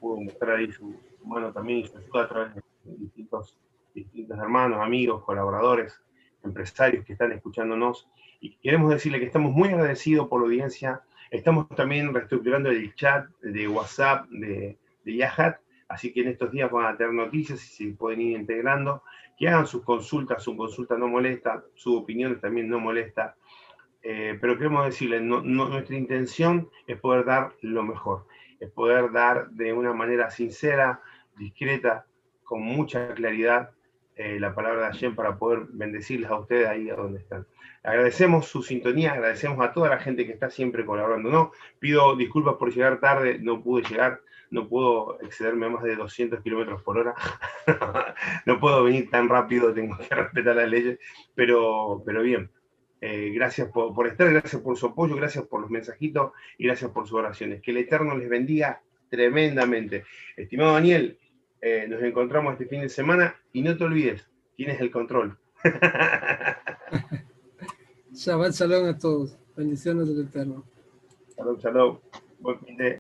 [0.01, 0.95] Pudo, mostrar ahí su,
[1.25, 2.63] mano también y su ayuda a través de
[2.97, 3.59] distintos,
[3.95, 6.01] distintos hermanos, amigos, colaboradores,
[6.43, 8.09] empresarios que están escuchándonos.
[8.41, 11.03] Y queremos decirle que estamos muy agradecidos por la audiencia.
[11.31, 15.59] Estamos también reestructurando el chat de WhatsApp de, de Yahat
[15.89, 19.03] Así que en estos días van a tener noticias y se pueden ir integrando.
[19.37, 23.37] Que hagan sus consultas, su consulta no molesta, su opinión también no molesta.
[24.03, 28.27] Eh, pero queremos decirles, nuestra intención es poder dar lo mejor,
[28.61, 31.01] es poder dar de una manera sincera,
[31.37, 32.07] discreta,
[32.45, 33.71] con mucha claridad
[34.17, 37.47] eh, la palabra de Hashem para poder bendecirles a ustedes ahí a donde están.
[37.83, 41.31] Agradecemos su sintonía, agradecemos a toda la gente que está siempre colaborando.
[41.31, 44.21] No, pido disculpas por llegar tarde, no pude llegar,
[44.51, 47.15] no puedo excederme a más de 200 kilómetros por hora,
[48.47, 50.99] no puedo venir tan rápido, tengo que respetar las leyes,
[51.35, 52.51] pero, pero bien.
[53.01, 57.07] Eh, gracias por, estar, gracias por su apoyo, gracias por los mensajitos y gracias por
[57.07, 57.63] sus oraciones.
[57.63, 60.05] Que el Eterno les bendiga tremendamente.
[60.37, 61.17] Estimado Daniel,
[61.61, 65.39] eh, nos encontramos este fin de semana y no te olvides, tienes el control.
[68.13, 69.39] Shabbat shalom a todos.
[69.57, 70.65] Bendiciones del Eterno.
[71.37, 71.99] Shalom, shalom.
[72.41, 72.97] Buen fin de...